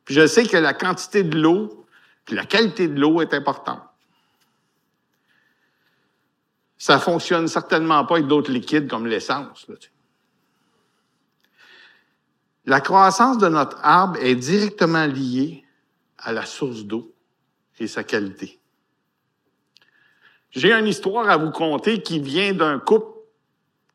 Puis 0.05 0.15
je 0.15 0.27
sais 0.27 0.45
que 0.45 0.57
la 0.57 0.73
quantité 0.73 1.23
de 1.23 1.37
l'eau 1.37 1.85
Puis 2.25 2.35
la 2.35 2.45
qualité 2.45 2.87
de 2.87 2.99
l'eau 2.99 3.21
est 3.21 3.33
importante. 3.33 3.81
Ça 6.77 6.99
fonctionne 6.99 7.47
certainement 7.47 8.05
pas 8.05 8.15
avec 8.15 8.27
d'autres 8.27 8.51
liquides 8.51 8.87
comme 8.87 9.07
l'essence. 9.07 9.67
La 12.65 12.81
croissance 12.81 13.37
de 13.37 13.47
notre 13.47 13.77
arbre 13.81 14.17
est 14.21 14.35
directement 14.35 15.05
liée 15.05 15.63
à 16.17 16.31
la 16.31 16.45
source 16.45 16.83
d'eau 16.83 17.13
et 17.79 17.87
sa 17.87 18.03
qualité. 18.03 18.59
J'ai 20.51 20.73
une 20.73 20.87
histoire 20.87 21.29
à 21.29 21.37
vous 21.37 21.51
conter 21.51 22.01
qui 22.01 22.19
vient 22.19 22.53
d'un 22.53 22.79
couple 22.79 23.17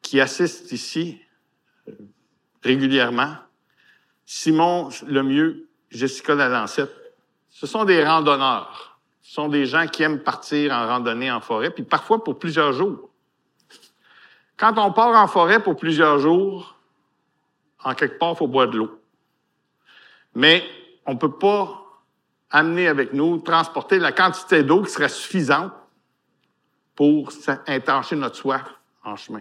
qui 0.00 0.20
assiste 0.20 0.72
ici 0.72 1.20
euh, 1.88 1.92
régulièrement. 2.62 3.34
Simon 4.24 4.88
Lemieux, 5.06 5.68
Jessica 5.90 6.34
Lalancette. 6.34 6.92
Ce 7.50 7.66
sont 7.66 7.84
des 7.84 8.04
randonneurs. 8.04 8.91
Ce 9.32 9.36
sont 9.36 9.48
des 9.48 9.64
gens 9.64 9.86
qui 9.86 10.02
aiment 10.02 10.22
partir 10.22 10.74
en 10.74 10.86
randonnée 10.86 11.30
en 11.30 11.40
forêt, 11.40 11.70
puis 11.70 11.84
parfois 11.84 12.22
pour 12.22 12.38
plusieurs 12.38 12.74
jours. 12.74 13.08
Quand 14.58 14.76
on 14.76 14.92
part 14.92 15.16
en 15.16 15.26
forêt 15.26 15.62
pour 15.62 15.74
plusieurs 15.74 16.18
jours, 16.18 16.76
en 17.82 17.94
quelque 17.94 18.18
part, 18.18 18.32
il 18.32 18.36
faut 18.36 18.46
boire 18.46 18.68
de 18.68 18.76
l'eau. 18.76 19.00
Mais 20.34 20.62
on 21.06 21.14
ne 21.14 21.18
peut 21.18 21.32
pas 21.32 21.82
amener 22.50 22.88
avec 22.88 23.14
nous, 23.14 23.38
transporter 23.38 23.98
la 23.98 24.12
quantité 24.12 24.64
d'eau 24.64 24.82
qui 24.82 24.90
serait 24.90 25.08
suffisante 25.08 25.72
pour 26.94 27.32
intencher 27.66 28.16
notre 28.16 28.36
soif 28.36 28.66
en 29.02 29.16
chemin. 29.16 29.40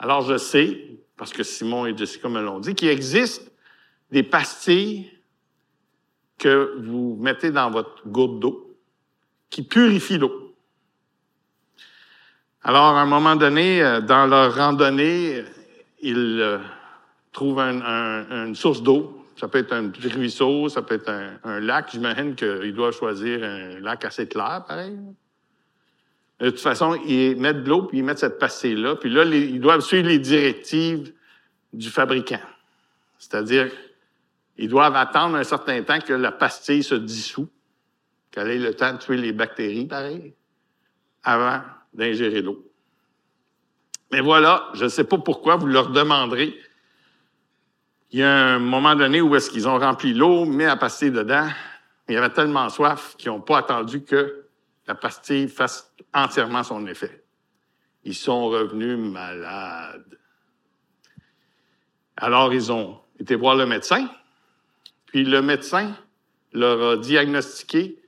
Alors 0.00 0.22
je 0.22 0.36
sais, 0.36 0.98
parce 1.16 1.32
que 1.32 1.44
Simon 1.44 1.86
et 1.86 1.96
Jessica 1.96 2.28
me 2.28 2.42
l'ont 2.42 2.58
dit, 2.58 2.74
qu'il 2.74 2.88
existe 2.88 3.52
des 4.10 4.24
pastilles 4.24 5.16
que 6.38 6.76
vous 6.84 7.16
mettez 7.20 7.52
dans 7.52 7.70
votre 7.70 8.02
goutte 8.08 8.40
d'eau 8.40 8.66
qui 9.50 9.62
purifient 9.62 10.18
l'eau. 10.18 10.54
Alors, 12.62 12.96
à 12.96 13.02
un 13.02 13.06
moment 13.06 13.36
donné, 13.36 13.82
euh, 13.82 14.00
dans 14.00 14.26
leur 14.26 14.54
randonnée, 14.54 15.44
ils 16.00 16.40
euh, 16.40 16.58
trouvent 17.32 17.58
une 17.60 18.54
source 18.54 18.82
d'eau. 18.82 19.26
Ça 19.36 19.48
peut 19.48 19.58
être 19.58 19.72
un 19.72 19.90
ruisseau, 20.14 20.68
ça 20.68 20.82
peut 20.82 20.96
être 20.96 21.08
un, 21.08 21.38
un 21.44 21.60
lac. 21.60 21.88
J'imagine 21.90 22.34
qu'ils 22.34 22.74
doivent 22.74 22.94
choisir 22.94 23.42
un 23.42 23.80
lac 23.80 24.04
assez 24.04 24.28
clair, 24.28 24.64
pareil. 24.68 24.98
De 26.40 26.50
toute 26.50 26.60
façon, 26.60 26.98
ils 27.06 27.36
mettent 27.36 27.64
de 27.64 27.68
l'eau, 27.68 27.82
puis 27.82 27.98
ils 27.98 28.04
mettent 28.04 28.18
cette 28.18 28.38
pastille-là. 28.38 28.96
Puis 28.96 29.10
là, 29.10 29.24
ils 29.24 29.60
doivent 29.60 29.80
suivre 29.80 30.08
les 30.08 30.18
directives 30.18 31.12
du 31.72 31.90
fabricant. 31.90 32.40
C'est-à-dire, 33.18 33.70
ils 34.56 34.68
doivent 34.68 34.96
attendre 34.96 35.36
un 35.36 35.44
certain 35.44 35.82
temps 35.82 36.00
que 36.00 36.14
la 36.14 36.32
pastille 36.32 36.82
se 36.82 36.94
dissout, 36.94 37.48
qu'elle 38.30 38.48
ait 38.50 38.58
le 38.58 38.74
temps 38.74 38.92
de 38.92 38.98
tuer 38.98 39.16
les 39.16 39.32
bactéries, 39.32 39.86
pareil, 39.86 40.34
avant 41.22 41.62
d'ingérer 41.92 42.42
l'eau. 42.42 42.64
Mais 44.12 44.20
voilà, 44.20 44.68
je 44.74 44.84
ne 44.84 44.88
sais 44.88 45.04
pas 45.04 45.18
pourquoi, 45.18 45.56
vous 45.56 45.66
leur 45.66 45.90
demanderez. 45.90 46.54
Il 48.10 48.18
y 48.18 48.22
a 48.22 48.54
un 48.54 48.58
moment 48.58 48.96
donné 48.96 49.20
où 49.20 49.34
est-ce 49.36 49.50
qu'ils 49.50 49.68
ont 49.68 49.78
rempli 49.78 50.12
l'eau, 50.14 50.44
mis 50.44 50.64
la 50.64 50.76
pastille 50.76 51.12
dedans. 51.12 51.48
Il 52.08 52.14
y 52.14 52.16
avait 52.16 52.30
tellement 52.30 52.68
soif 52.68 53.14
qu'ils 53.16 53.30
n'ont 53.30 53.40
pas 53.40 53.58
attendu 53.58 54.02
que 54.02 54.46
la 54.88 54.96
pastille 54.96 55.48
fasse 55.48 55.94
entièrement 56.12 56.64
son 56.64 56.86
effet. 56.88 57.24
Ils 58.02 58.14
sont 58.14 58.46
revenus 58.46 58.98
malades. 58.98 60.18
Alors, 62.16 62.52
ils 62.52 62.72
ont 62.72 62.98
été 63.18 63.36
voir 63.36 63.54
le 63.54 63.66
médecin, 63.66 64.08
puis 65.06 65.24
le 65.24 65.40
médecin 65.42 65.94
leur 66.52 66.94
a 66.94 66.96
diagnostiqué 66.96 67.99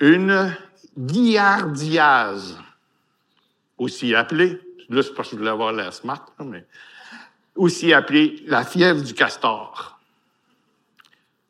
une 0.00 0.56
giardiase, 0.96 2.58
aussi 3.78 4.14
appelée, 4.14 4.58
là, 4.88 5.02
c'est 5.02 5.14
parce 5.14 5.28
que 5.28 5.36
je 5.36 5.38
voulais 5.38 5.50
avoir 5.50 5.72
l'air 5.72 5.92
smart, 5.92 6.26
mais 6.44 6.66
aussi 7.54 7.92
appelée 7.92 8.42
la 8.46 8.64
fièvre 8.64 9.02
du 9.02 9.14
castor. 9.14 9.98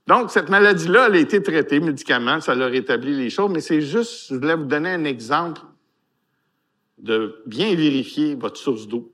Donc, 0.07 0.31
cette 0.31 0.49
maladie-là, 0.49 1.07
elle 1.07 1.15
a 1.15 1.19
été 1.19 1.43
traitée, 1.43 1.79
médicaments, 1.79 2.41
ça 2.41 2.55
leur 2.55 2.71
rétabli 2.71 3.17
les 3.17 3.31
choses, 3.31 3.51
mais 3.51 3.61
c'est 3.61 3.81
juste, 3.81 4.27
je 4.31 4.35
voulais 4.35 4.57
vous 4.57 4.65
donner 4.65 4.91
un 4.91 5.05
exemple 5.05 5.63
de 6.99 7.43
bien 7.47 7.75
vérifier 7.75 8.35
votre 8.35 8.57
source 8.57 8.87
d'eau. 8.89 9.13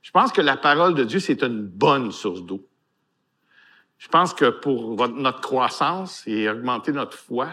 Je 0.00 0.10
pense 0.10 0.32
que 0.32 0.40
la 0.40 0.56
parole 0.56 0.94
de 0.94 1.04
Dieu, 1.04 1.18
c'est 1.18 1.42
une 1.42 1.62
bonne 1.62 2.12
source 2.12 2.42
d'eau. 2.42 2.66
Je 3.98 4.08
pense 4.08 4.34
que 4.34 4.50
pour 4.50 5.08
notre 5.08 5.40
croissance 5.40 6.22
et 6.26 6.48
augmenter 6.48 6.92
notre 6.92 7.16
foi, 7.16 7.48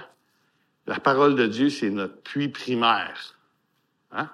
la 0.87 0.99
parole 0.99 1.35
de 1.35 1.47
Dieu, 1.47 1.69
c'est 1.69 1.89
notre 1.89 2.21
puits 2.21 2.49
primaire. 2.49 3.37
Hein? 4.11 4.29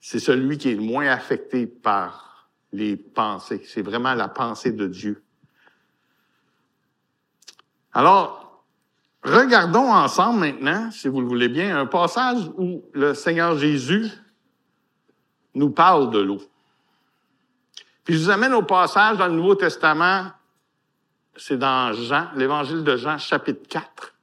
C'est 0.00 0.20
celui 0.20 0.58
qui 0.58 0.70
est 0.70 0.76
le 0.76 0.82
moins 0.82 1.08
affecté 1.08 1.66
par 1.66 2.48
les 2.72 2.96
pensées. 2.96 3.62
C'est 3.66 3.82
vraiment 3.82 4.14
la 4.14 4.28
pensée 4.28 4.72
de 4.72 4.86
Dieu. 4.86 5.22
Alors, 7.92 8.62
regardons 9.24 9.90
ensemble 9.92 10.40
maintenant, 10.40 10.90
si 10.90 11.08
vous 11.08 11.20
le 11.20 11.26
voulez 11.26 11.48
bien, 11.48 11.78
un 11.78 11.86
passage 11.86 12.50
où 12.56 12.84
le 12.92 13.14
Seigneur 13.14 13.58
Jésus 13.58 14.10
nous 15.54 15.70
parle 15.70 16.10
de 16.10 16.18
l'eau. 16.18 16.42
Puis 18.04 18.14
je 18.14 18.24
vous 18.24 18.30
amène 18.30 18.52
au 18.52 18.62
passage 18.62 19.16
dans 19.16 19.26
le 19.26 19.32
Nouveau 19.32 19.54
Testament, 19.56 20.30
c'est 21.36 21.58
dans 21.58 21.92
Jean, 21.92 22.28
l'Évangile 22.36 22.84
de 22.84 22.96
Jean, 22.96 23.18
chapitre 23.18 23.66
4. 23.68 24.15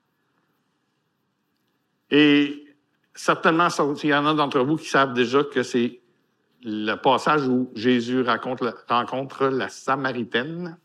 Et 2.13 2.67
certainement, 3.15 3.69
il 4.03 4.09
y 4.09 4.13
en 4.13 4.27
a 4.27 4.35
d'entre 4.35 4.59
vous 4.59 4.77
qui 4.77 4.87
savent 4.87 5.13
déjà 5.13 5.43
que 5.43 5.63
c'est 5.63 5.99
le 6.63 6.93
passage 6.93 7.47
où 7.47 7.71
Jésus 7.73 8.21
rencontre 8.21 9.47
la 9.47 9.67
Samaritaine. 9.67 10.77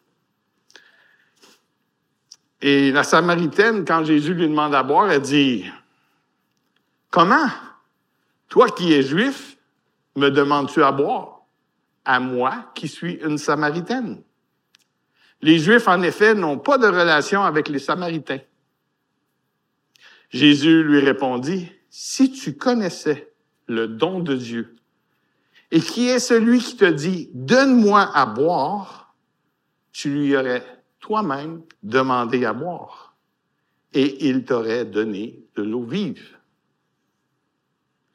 Et 2.63 2.91
la 2.93 3.05
Samaritaine, 3.05 3.85
quand 3.85 4.05
Jésus 4.05 4.33
lui 4.33 4.49
demande 4.49 4.75
à 4.75 4.83
boire, 4.83 5.11
elle 5.11 5.21
dit, 5.21 5.71
Comment, 7.11 7.47
toi 8.49 8.71
qui 8.71 8.95
es 8.95 9.03
juif, 9.03 9.59
me 10.17 10.31
demandes-tu 10.31 10.83
à 10.83 10.93
boire, 10.93 11.43
à 12.07 12.21
moi 12.21 12.73
qui 12.75 12.89
suis 12.89 13.21
une 13.23 13.37
Samaritaine? 13.37 14.23
Les 15.43 15.59
Juifs, 15.59 15.89
en 15.89 16.01
effet, 16.01 16.35
n'ont 16.35 16.59
pas 16.59 16.79
de 16.79 16.87
relation 16.87 17.45
avec 17.45 17.69
les 17.69 17.79
Samaritains. 17.79 18.41
Jésus 20.31 20.83
lui 20.83 21.01
répondit, 21.01 21.73
Si 21.91 22.31
tu 22.31 22.57
connaissais 22.57 23.33
le 23.67 23.89
don 23.89 24.21
de 24.21 24.35
Dieu, 24.35 24.77
et 25.71 25.81
qui 25.81 26.09
est 26.09 26.19
celui 26.19 26.61
qui 26.61 26.77
te 26.77 26.85
dit, 26.85 27.31
Donne-moi 27.33 28.11
à 28.15 28.27
boire, 28.27 29.15
tu 29.93 30.11
lui 30.11 30.37
aurais 30.37 30.65
toi-même 31.01 31.63
demander 31.83 32.45
à 32.45 32.53
boire, 32.53 33.15
et 33.93 34.29
il 34.29 34.45
t'aurait 34.45 34.85
donné 34.85 35.43
de 35.57 35.63
l'eau 35.63 35.85
vive. 35.85 36.37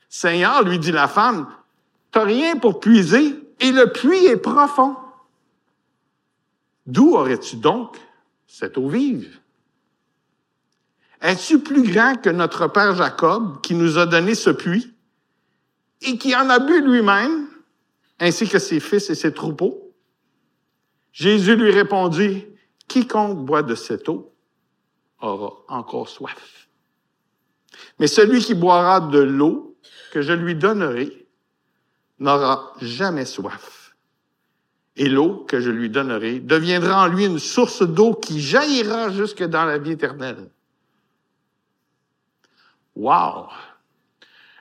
Seigneur, 0.09 0.63
lui 0.63 0.77
dit 0.77 0.91
la 0.91 1.07
femme, 1.07 1.51
t'as 2.11 2.23
rien 2.23 2.57
pour 2.57 2.79
puiser, 2.79 3.35
et 3.59 3.71
le 3.71 3.91
puits 3.91 4.25
est 4.25 4.37
profond. 4.37 4.95
D'où 6.85 7.15
aurais-tu 7.15 7.55
donc 7.55 7.97
cette 8.45 8.77
eau 8.77 8.87
vive? 8.87 9.39
Es-tu 11.23 11.59
plus 11.59 11.89
grand 11.89 12.21
que 12.21 12.29
notre 12.29 12.67
père 12.67 12.95
Jacob 12.95 13.61
qui 13.61 13.75
nous 13.75 13.97
a 13.97 14.05
donné 14.05 14.35
ce 14.35 14.49
puits 14.49 14.93
et 16.01 16.17
qui 16.17 16.35
en 16.35 16.49
a 16.49 16.59
bu 16.59 16.81
lui-même, 16.81 17.47
ainsi 18.19 18.47
que 18.47 18.59
ses 18.59 18.81
fils 18.81 19.09
et 19.09 19.15
ses 19.15 19.33
troupeaux? 19.33 19.93
Jésus 21.13 21.55
lui 21.55 21.71
répondit, 21.71 22.45
Quiconque 22.89 23.45
boit 23.45 23.63
de 23.63 23.73
cette 23.73 24.09
eau 24.09 24.33
aura 25.21 25.53
encore 25.69 26.09
soif. 26.09 26.67
Mais 27.99 28.07
celui 28.07 28.41
qui 28.41 28.53
boira 28.53 28.99
de 28.99 29.19
l'eau 29.19 29.77
que 30.11 30.21
je 30.21 30.33
lui 30.33 30.55
donnerai 30.55 31.25
n'aura 32.19 32.73
jamais 32.81 33.25
soif. 33.25 33.95
Et 34.97 35.07
l'eau 35.07 35.45
que 35.47 35.61
je 35.61 35.71
lui 35.71 35.89
donnerai 35.89 36.41
deviendra 36.41 37.05
en 37.05 37.07
lui 37.07 37.25
une 37.25 37.39
source 37.39 37.81
d'eau 37.81 38.13
qui 38.13 38.41
jaillira 38.41 39.09
jusque 39.09 39.43
dans 39.43 39.63
la 39.63 39.77
vie 39.77 39.91
éternelle. 39.91 40.49
Wow! 42.95 43.49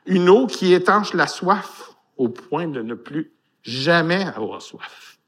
Une 0.07 0.29
eau 0.29 0.47
qui 0.47 0.73
étanche 0.73 1.15
la 1.15 1.27
soif 1.27 1.91
au 2.17 2.29
point 2.29 2.69
de 2.69 2.83
ne 2.83 2.95
plus 2.95 3.33
jamais 3.63 4.25
avoir 4.25 4.63
soif. 4.63 5.19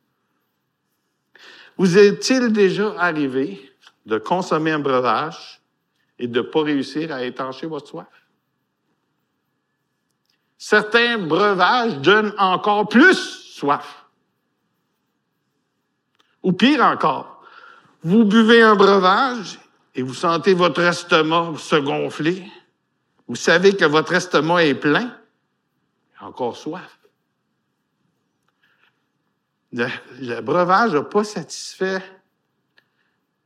Vous 1.77 1.99
est-il 1.99 2.53
déjà 2.53 2.95
arrivé 2.99 3.73
de 4.07 4.19
consommer 4.19 4.73
un 4.73 4.79
breuvage 4.79 5.61
et 6.19 6.29
de 6.29 6.41
ne 6.41 6.47
pas 6.47 6.63
réussir 6.63 7.13
à 7.13 7.25
étancher 7.25 7.67
votre 7.67 7.89
soif? 7.89 8.07
Certains 10.57 11.19
breuvages 11.19 11.99
donnent 11.99 12.35
encore 12.39 12.89
plus 12.89 13.15
soif. 13.15 14.07
Ou 16.43 16.53
pire 16.53 16.85
encore, 16.85 17.43
vous 18.03 18.25
buvez 18.25 18.63
un 18.63 18.75
breuvage 18.75 19.59
et 19.95 20.03
vous 20.03 20.15
sentez 20.15 20.55
votre 20.55 20.81
estomac 20.81 21.55
se 21.59 21.77
gonfler, 21.77 22.45
vous 23.27 23.37
savez 23.37 23.77
que 23.77 23.85
votre 23.85 24.13
estomac 24.13 24.65
est 24.65 24.75
plein, 24.75 25.19
encore 26.21 26.57
soif. 26.57 26.99
Le, 29.73 30.41
breuvage 30.41 30.93
n'a 30.93 31.03
pas 31.03 31.25
satisfait 31.25 32.01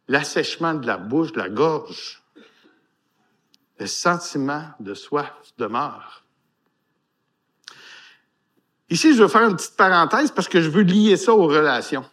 l'assèchement 0.09 0.75
de 0.75 0.87
la 0.87 0.99
bouche, 0.99 1.33
de 1.33 1.39
la 1.39 1.49
gorge. 1.49 2.23
Le 3.79 3.87
sentiment 3.87 4.69
de 4.81 4.93
soif 4.95 5.33
demeure. 5.57 6.25
Ici, 8.91 9.15
je 9.15 9.23
veux 9.23 9.29
faire 9.29 9.49
une 9.49 9.55
petite 9.57 9.77
parenthèse 9.77 10.33
parce 10.33 10.49
que 10.49 10.61
je 10.61 10.69
veux 10.71 10.83
lier 10.83 11.17
ça 11.17 11.33
aux 11.33 11.47
relations. 11.47 12.05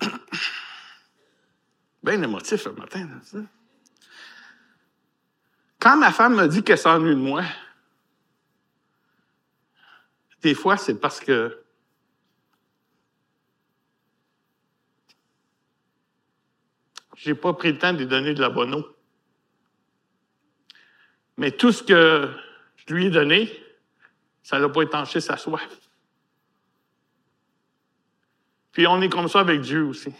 Bien 2.02 2.20
émotif 2.20 2.64
le 2.64 2.72
matin. 2.72 3.08
Ça. 3.22 3.38
Quand 5.80 5.96
ma 5.96 6.12
femme 6.12 6.36
me 6.36 6.46
dit 6.46 6.62
qu'elle 6.62 6.78
s'ennuie 6.78 7.14
de 7.14 7.20
moi, 7.20 7.42
des 10.42 10.54
fois, 10.54 10.76
c'est 10.76 11.00
parce 11.00 11.20
que 11.20 11.64
j'ai 17.16 17.34
pas 17.34 17.54
pris 17.54 17.72
le 17.72 17.78
temps 17.78 17.92
de 17.94 17.98
lui 17.98 18.06
donner 18.06 18.34
de 18.34 18.40
la 18.40 18.50
bonne 18.50 18.74
eau. 18.74 18.86
Mais 21.38 21.50
tout 21.50 21.72
ce 21.72 21.82
que 21.82 22.30
je 22.76 22.94
lui 22.94 23.06
ai 23.06 23.10
donné, 23.10 23.50
ça 24.42 24.58
n'a 24.58 24.68
pas 24.68 24.82
étanché 24.82 25.20
sa 25.20 25.38
soif. 25.38 25.66
Puis 28.72 28.86
on 28.86 29.00
est 29.00 29.08
comme 29.08 29.28
ça 29.28 29.40
avec 29.40 29.62
Dieu 29.62 29.84
aussi. 29.84 30.12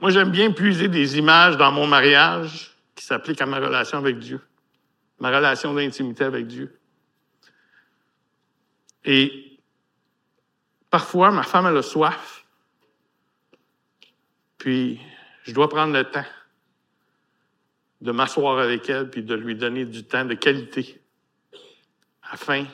Moi, 0.00 0.10
j'aime 0.10 0.30
bien 0.30 0.50
puiser 0.50 0.88
des 0.88 1.18
images 1.18 1.58
dans 1.58 1.72
mon 1.72 1.86
mariage 1.86 2.74
qui 2.94 3.04
s'appliquent 3.04 3.40
à 3.40 3.46
ma 3.46 3.58
relation 3.58 3.98
avec 3.98 4.18
Dieu, 4.18 4.40
ma 5.18 5.30
relation 5.34 5.74
d'intimité 5.74 6.24
avec 6.24 6.46
Dieu. 6.46 6.78
Et 9.04 9.58
parfois, 10.90 11.30
ma 11.30 11.42
femme, 11.42 11.66
a 11.66 11.70
le 11.70 11.82
soif, 11.82 12.44
puis 14.58 15.00
je 15.44 15.52
dois 15.52 15.68
prendre 15.68 15.94
le 15.94 16.04
temps 16.04 16.26
de 18.00 18.12
m'asseoir 18.12 18.58
avec 18.58 18.88
elle, 18.88 19.10
puis 19.10 19.22
de 19.22 19.34
lui 19.34 19.54
donner 19.54 19.84
du 19.84 20.04
temps 20.04 20.24
de 20.24 20.34
qualité, 20.34 21.02
afin 22.22 22.66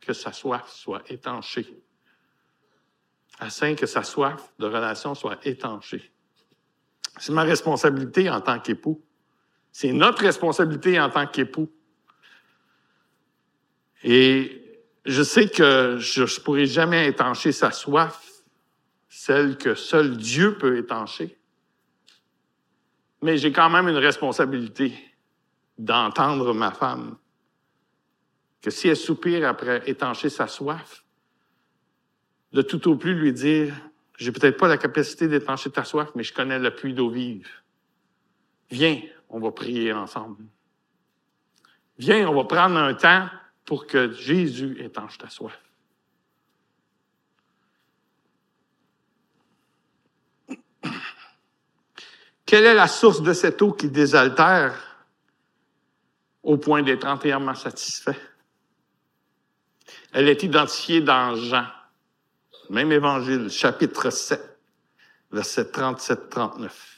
que 0.00 0.12
sa 0.12 0.32
soif 0.32 0.68
soit 0.68 1.02
étanchée, 1.10 1.66
afin 3.38 3.74
que 3.74 3.86
sa 3.86 4.02
soif 4.02 4.52
de 4.58 4.66
relation 4.66 5.14
soit 5.14 5.44
étanchée. 5.46 6.12
C'est 7.18 7.32
ma 7.32 7.42
responsabilité 7.42 8.28
en 8.28 8.40
tant 8.40 8.58
qu'époux. 8.58 9.02
C'est 9.74 9.92
notre 9.92 10.22
responsabilité 10.22 11.00
en 11.00 11.10
tant 11.10 11.26
qu'époux. 11.26 11.68
Et 14.04 14.80
je 15.04 15.20
sais 15.24 15.48
que 15.48 15.96
je 15.98 16.22
ne 16.22 16.40
pourrai 16.44 16.66
jamais 16.66 17.08
étancher 17.08 17.50
sa 17.50 17.72
soif, 17.72 18.44
celle 19.08 19.58
que 19.58 19.74
seul 19.74 20.16
Dieu 20.16 20.56
peut 20.58 20.78
étancher. 20.78 21.36
Mais 23.20 23.36
j'ai 23.36 23.50
quand 23.50 23.68
même 23.68 23.88
une 23.88 23.96
responsabilité 23.96 24.92
d'entendre 25.76 26.54
ma 26.54 26.70
femme. 26.70 27.16
Que 28.62 28.70
si 28.70 28.86
elle 28.86 28.96
soupire 28.96 29.48
après 29.48 29.82
étancher 29.90 30.30
sa 30.30 30.46
soif, 30.46 31.04
de 32.52 32.62
tout 32.62 32.88
au 32.88 32.94
plus 32.94 33.14
lui 33.14 33.32
dire, 33.32 33.74
j'ai 34.18 34.30
peut-être 34.30 34.56
pas 34.56 34.68
la 34.68 34.78
capacité 34.78 35.26
d'étancher 35.26 35.72
ta 35.72 35.82
soif, 35.82 36.12
mais 36.14 36.22
je 36.22 36.32
connais 36.32 36.60
le 36.60 36.72
puits 36.72 36.94
d'eau 36.94 37.10
vive. 37.10 37.48
Viens, 38.70 39.00
on 39.34 39.40
va 39.40 39.50
prier 39.50 39.92
ensemble. 39.92 40.44
Viens, 41.98 42.28
on 42.28 42.34
va 42.36 42.44
prendre 42.44 42.76
un 42.76 42.94
temps 42.94 43.28
pour 43.64 43.84
que 43.88 44.12
Jésus 44.12 44.80
étanche 44.80 45.18
ta 45.18 45.28
soif. 45.28 45.60
Quelle 52.46 52.64
est 52.64 52.74
la 52.74 52.86
source 52.86 53.22
de 53.22 53.32
cette 53.32 53.60
eau 53.60 53.72
qui 53.72 53.88
désaltère 53.88 55.04
au 56.44 56.56
point 56.56 56.84
d'être 56.84 57.04
entièrement 57.04 57.56
satisfait? 57.56 58.20
Elle 60.12 60.28
est 60.28 60.44
identifiée 60.44 61.00
dans 61.00 61.34
Jean, 61.34 61.66
même 62.70 62.92
évangile, 62.92 63.50
chapitre 63.50 64.10
7, 64.10 64.60
verset 65.32 65.64
37-39. 65.64 66.93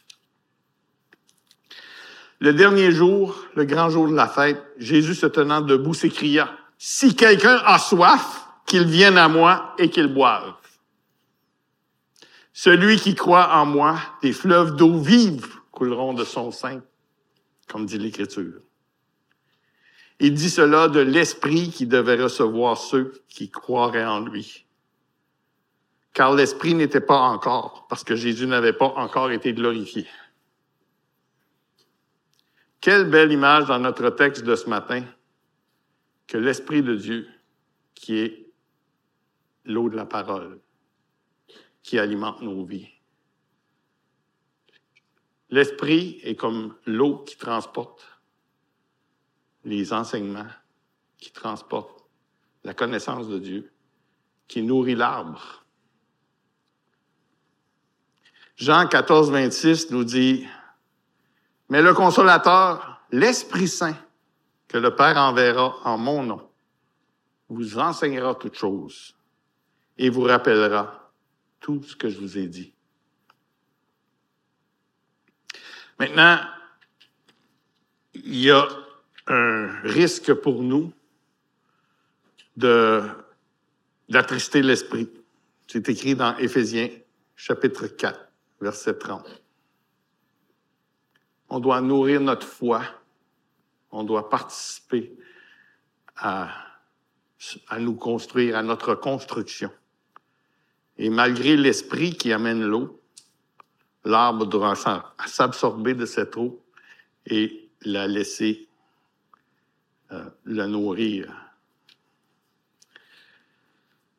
Le 2.38 2.53
dernier 2.53 2.92
jour, 2.92 3.37
le 3.55 3.64
grand 3.64 3.88
jour 3.88 4.09
de 4.09 4.14
la 4.14 4.29
fête, 4.29 4.62
Jésus 4.79 5.14
se 5.14 5.27
tenant 5.27 5.61
debout 5.61 5.94
s'écria, 5.94 6.51
Si 6.79 7.16
quelqu'un 7.16 7.62
a 7.64 7.79
soif, 7.79 8.46
qu'il 8.66 8.85
vienne 8.85 9.16
à 9.16 9.29
moi 9.29 9.75
et 9.79 9.88
qu'il 9.88 10.12
boive. 10.12 10.53
Celui 12.53 12.96
qui 12.96 13.14
croit 13.14 13.55
en 13.55 13.64
moi, 13.64 13.99
des 14.22 14.33
fleuves 14.33 14.77
d'eau 14.77 14.99
vive 14.99 15.46
couleront 15.70 16.14
de 16.14 16.25
son 16.25 16.51
sein, 16.51 16.83
comme 17.68 17.87
dit 17.87 17.99
l'Écriture. 17.99 18.61
Il 20.18 20.35
dit 20.35 20.51
cela 20.51 20.88
de 20.88 21.01
l'Esprit 21.01 21.70
qui 21.70 21.87
devait 21.87 22.20
recevoir 22.22 22.79
ceux 22.79 23.12
qui 23.29 23.51
croiraient 23.51 24.07
en 24.07 24.20
lui. 24.20 24.64
Car 26.14 26.35
l'Esprit 26.35 26.75
n'était 26.75 27.03
pas 27.03 27.18
encore, 27.18 27.87
parce 27.88 28.03
que 28.03 28.16
Jésus 28.16 28.46
n'avait 28.46 28.72
pas 28.72 28.94
encore 28.96 29.31
été 29.31 29.53
glorifié. 29.53 30.07
Quelle 32.80 33.10
belle 33.10 33.32
image 33.32 33.66
dans 33.66 33.78
notre 33.78 34.10
texte 34.10 34.44
de 34.44 34.54
ce 34.54 34.68
matin 34.68 35.04
que 36.26 36.38
l'Esprit 36.38 36.82
de 36.82 36.94
Dieu, 36.94 37.28
qui 37.94 38.18
est 38.18 38.46
l'eau 39.64 39.88
de 39.88 39.96
la 39.96 40.06
parole, 40.06 40.60
qui 41.82 41.98
alimente 41.98 42.42
nos 42.42 42.64
vies. 42.64 42.88
L'Esprit 45.50 46.18
est 46.22 46.34
comme 46.34 46.74
l'eau 46.86 47.18
qui 47.18 47.36
transporte 47.36 48.04
les 49.64 49.92
enseignements, 49.92 50.50
qui 51.18 51.30
transporte 51.32 52.04
la 52.64 52.74
connaissance 52.74 53.28
de 53.28 53.38
Dieu, 53.38 53.72
qui 54.48 54.62
nourrit 54.62 54.96
l'arbre. 54.96 55.64
Jean 58.56 58.88
14, 58.88 59.30
26 59.30 59.90
nous 59.90 60.04
dit, 60.04 60.46
mais 61.68 61.83
le 61.83 61.94
consolateur, 61.94 63.00
l'Esprit 63.11 63.68
Saint, 63.68 63.96
que 64.68 64.79
le 64.79 64.94
Père 64.94 65.16
enverra 65.16 65.76
en 65.85 65.98
mon 65.98 66.22
nom, 66.22 66.50
vous 67.48 67.79
enseignera 67.79 68.35
toutes 68.35 68.57
choses 68.57 69.14
et 69.98 70.11
vous 70.11 70.22
rappellera 70.22 71.12
tout 71.61 71.83
ce 71.83 71.96
que 71.96 72.09
je 72.09 72.18
vous 72.18 72.38
ai 72.38 72.46
dit. 72.46 72.72
Maintenant, 75.98 76.40
il 78.14 78.37
y 78.37 78.50
a 78.50 78.68
un 79.29 79.81
risque 79.83 80.33
pour 80.35 80.62
nous 80.62 80.92
de 82.57 83.02
d'attrister 84.09 84.62
l'esprit. 84.62 85.11
C'est 85.66 85.88
écrit 85.88 86.14
dans 86.14 86.37
Éphésiens 86.37 86.90
chapitre 87.35 87.88
4, 87.88 88.20
verset 88.61 88.94
30. 88.94 89.42
On 91.48 91.61
doit 91.61 91.80
nourrir 91.80 92.20
notre 92.20 92.46
foi. 92.46 92.82
On 93.90 94.04
doit 94.04 94.28
participer 94.28 95.16
à, 96.16 96.48
à 97.68 97.78
nous 97.78 97.94
construire, 97.94 98.56
à 98.56 98.62
notre 98.62 98.94
construction. 98.94 99.70
Et 100.98 101.11
malgré 101.11 101.56
l'esprit 101.56 102.16
qui 102.16 102.32
amène 102.32 102.62
l'eau, 102.62 103.00
l'arbre 104.04 104.46
doit 104.46 104.74
s'absorber 105.26 105.94
de 105.94 106.06
cette 106.06 106.37
eau 106.37 106.62
et 107.26 107.68
la 107.82 108.06
laisser 108.06 108.68
euh, 110.12 110.24
la 110.44 110.66
nourrir. 110.66 111.32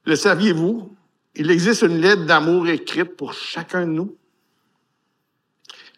Le 0.05 0.15
saviez-vous? 0.15 0.95
Il 1.35 1.51
existe 1.51 1.83
une 1.83 1.99
lettre 1.99 2.25
d'amour 2.25 2.67
écrite 2.67 3.15
pour 3.15 3.33
chacun 3.33 3.85
de 3.85 3.91
nous. 3.91 4.17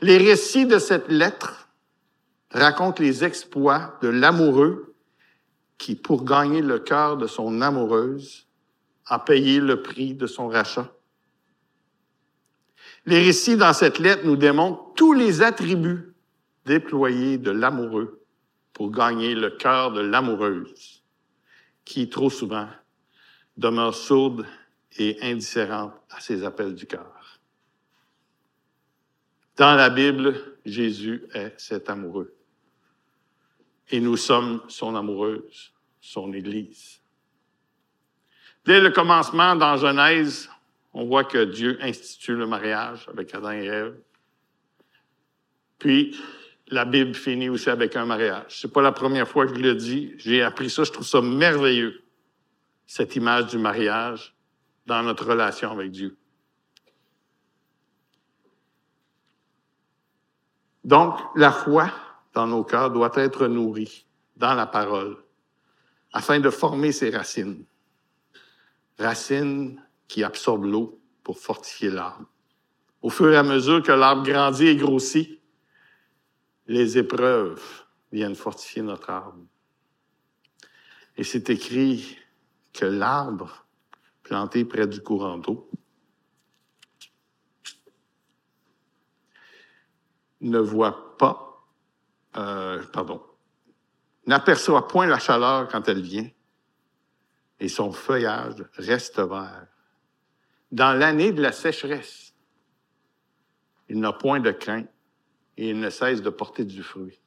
Les 0.01 0.17
récits 0.17 0.65
de 0.65 0.79
cette 0.79 1.09
lettre 1.09 1.69
racontent 2.51 3.03
les 3.03 3.23
exploits 3.23 3.97
de 4.01 4.07
l'amoureux 4.07 4.95
qui, 5.77 5.95
pour 5.95 6.23
gagner 6.23 6.61
le 6.61 6.79
cœur 6.79 7.17
de 7.17 7.27
son 7.27 7.61
amoureuse, 7.61 8.47
a 9.05 9.19
payé 9.19 9.59
le 9.59 9.81
prix 9.81 10.13
de 10.13 10.27
son 10.27 10.47
rachat. 10.47 10.89
Les 13.05 13.23
récits 13.23 13.57
dans 13.57 13.73
cette 13.73 13.99
lettre 13.99 14.25
nous 14.25 14.35
démontrent 14.35 14.93
tous 14.95 15.13
les 15.13 15.41
attributs 15.41 16.13
déployés 16.65 17.37
de 17.37 17.51
l'amoureux 17.51 18.23
pour 18.73 18.91
gagner 18.91 19.35
le 19.35 19.49
cœur 19.49 19.91
de 19.91 20.01
l'amoureuse, 20.01 21.03
qui 21.83 22.09
trop 22.09 22.29
souvent 22.29 22.67
demeure 23.57 23.95
sourde 23.95 24.45
et 24.97 25.17
indifférente 25.21 25.93
à 26.09 26.19
ses 26.21 26.43
appels 26.43 26.75
du 26.75 26.85
cœur. 26.85 27.18
Dans 29.59 29.75
la 29.75 29.89
Bible, 29.89 30.55
Jésus 30.65 31.25
est 31.33 31.53
cet 31.59 31.89
amoureux. 31.89 32.33
Et 33.89 33.99
nous 33.99 34.15
sommes 34.15 34.61
son 34.69 34.95
amoureuse, 34.95 35.73
son 35.99 36.31
Église. 36.31 37.01
Dès 38.63 38.79
le 38.79 38.89
commencement, 38.91 39.57
dans 39.57 39.75
Genèse, 39.75 40.49
on 40.93 41.03
voit 41.03 41.25
que 41.25 41.43
Dieu 41.43 41.77
institue 41.81 42.35
le 42.35 42.47
mariage 42.47 43.05
avec 43.09 43.35
Adam 43.35 43.51
et 43.51 43.65
Ève. 43.65 43.97
Puis, 45.77 46.17
la 46.69 46.85
Bible 46.85 47.13
finit 47.13 47.49
aussi 47.49 47.69
avec 47.69 47.97
un 47.97 48.05
mariage. 48.05 48.61
C'est 48.61 48.71
pas 48.71 48.81
la 48.81 48.93
première 48.93 49.27
fois 49.27 49.45
que 49.45 49.55
je 49.55 49.61
le 49.61 49.75
dis. 49.75 50.13
J'ai 50.19 50.41
appris 50.41 50.69
ça. 50.69 50.85
Je 50.85 50.91
trouve 50.93 51.05
ça 51.05 51.19
merveilleux. 51.19 52.01
Cette 52.87 53.17
image 53.17 53.47
du 53.47 53.57
mariage 53.57 54.33
dans 54.85 55.03
notre 55.03 55.25
relation 55.25 55.69
avec 55.69 55.91
Dieu. 55.91 56.15
Donc, 60.83 61.19
la 61.35 61.51
foi 61.51 61.91
dans 62.33 62.47
nos 62.47 62.63
cœurs 62.63 62.91
doit 62.91 63.11
être 63.15 63.47
nourrie 63.47 64.05
dans 64.37 64.53
la 64.53 64.65
parole 64.65 65.17
afin 66.13 66.39
de 66.39 66.49
former 66.49 66.91
ses 66.91 67.09
racines. 67.09 67.65
Racines 68.97 69.81
qui 70.07 70.23
absorbent 70.23 70.65
l'eau 70.65 70.99
pour 71.23 71.37
fortifier 71.37 71.89
l'arbre. 71.89 72.27
Au 73.01 73.09
fur 73.09 73.31
et 73.31 73.37
à 73.37 73.43
mesure 73.43 73.83
que 73.83 73.91
l'arbre 73.91 74.23
grandit 74.23 74.67
et 74.67 74.75
grossit, 74.75 75.39
les 76.67 76.97
épreuves 76.97 77.63
viennent 78.11 78.35
fortifier 78.35 78.81
notre 78.81 79.09
arbre. 79.09 79.39
Et 81.17 81.23
c'est 81.23 81.49
écrit 81.49 82.17
que 82.73 82.85
l'arbre 82.85 83.65
planté 84.23 84.65
près 84.65 84.87
du 84.87 85.01
courant 85.01 85.37
d'eau 85.37 85.69
ne 90.41 90.59
voit 90.59 91.17
pas, 91.17 91.65
euh, 92.37 92.83
pardon, 92.93 93.21
n'aperçoit 94.25 94.87
point 94.87 95.07
la 95.07 95.19
chaleur 95.19 95.67
quand 95.67 95.87
elle 95.87 96.01
vient, 96.01 96.29
et 97.59 97.67
son 97.67 97.91
feuillage 97.91 98.63
reste 98.75 99.19
vert. 99.19 99.67
Dans 100.71 100.97
l'année 100.97 101.31
de 101.31 101.41
la 101.41 101.51
sécheresse, 101.51 102.33
il 103.89 103.99
n'a 103.99 104.13
point 104.13 104.39
de 104.39 104.51
crainte 104.51 104.89
et 105.57 105.71
il 105.71 105.79
ne 105.79 105.89
cesse 105.89 106.21
de 106.21 106.29
porter 106.29 106.63
du 106.63 106.83
fruit. 106.83 107.19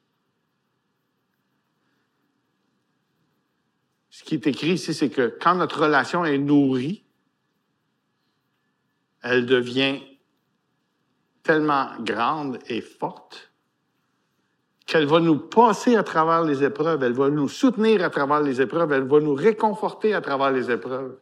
Ce 4.09 4.23
qui 4.23 4.35
est 4.35 4.47
écrit 4.47 4.73
ici, 4.73 4.93
c'est 4.93 5.09
que 5.09 5.37
quand 5.41 5.55
notre 5.55 5.81
relation 5.81 6.23
est 6.23 6.37
nourrie, 6.37 7.03
elle 9.21 9.45
devient 9.45 10.01
tellement 11.43 11.89
grande 11.99 12.59
et 12.67 12.81
forte 12.81 13.51
qu'elle 14.85 15.05
va 15.05 15.19
nous 15.19 15.37
passer 15.37 15.95
à 15.95 16.03
travers 16.03 16.43
les 16.43 16.63
épreuves, 16.63 17.03
elle 17.03 17.13
va 17.13 17.29
nous 17.29 17.47
soutenir 17.47 18.03
à 18.03 18.09
travers 18.09 18.41
les 18.41 18.61
épreuves, 18.61 18.91
elle 18.91 19.07
va 19.07 19.19
nous 19.19 19.33
réconforter 19.33 20.13
à 20.13 20.21
travers 20.21 20.51
les 20.51 20.69
épreuves. 20.71 21.17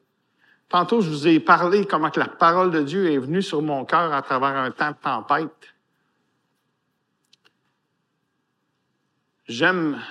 Tantôt, 0.69 1.01
je 1.01 1.09
vous 1.09 1.27
ai 1.27 1.39
parlé 1.39 1.85
comment 1.85 2.09
que 2.09 2.19
la 2.19 2.27
parole 2.27 2.71
de 2.71 2.81
Dieu 2.81 3.11
est 3.11 3.17
venue 3.17 3.41
sur 3.41 3.61
mon 3.61 3.83
cœur 3.85 4.13
à 4.13 4.21
travers 4.21 4.55
un 4.55 4.71
temps 4.71 4.91
de 4.91 4.95
tempête. 5.01 5.73
J'aime 9.47 10.01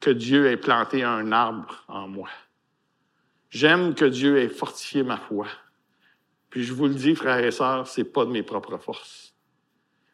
que 0.00 0.10
Dieu 0.10 0.46
ait 0.46 0.56
planté 0.56 1.02
un 1.02 1.32
arbre 1.32 1.84
en 1.88 2.06
moi. 2.06 2.28
J'aime 3.50 3.94
que 3.94 4.04
Dieu 4.04 4.38
ait 4.38 4.48
fortifié 4.48 5.02
ma 5.02 5.16
foi. 5.16 5.46
Puis 6.50 6.64
je 6.64 6.72
vous 6.72 6.86
le 6.86 6.94
dis, 6.94 7.14
frères 7.14 7.44
et 7.44 7.50
sœurs, 7.50 7.86
c'est 7.86 8.04
pas 8.04 8.24
de 8.24 8.30
mes 8.30 8.42
propres 8.42 8.78
forces. 8.78 9.34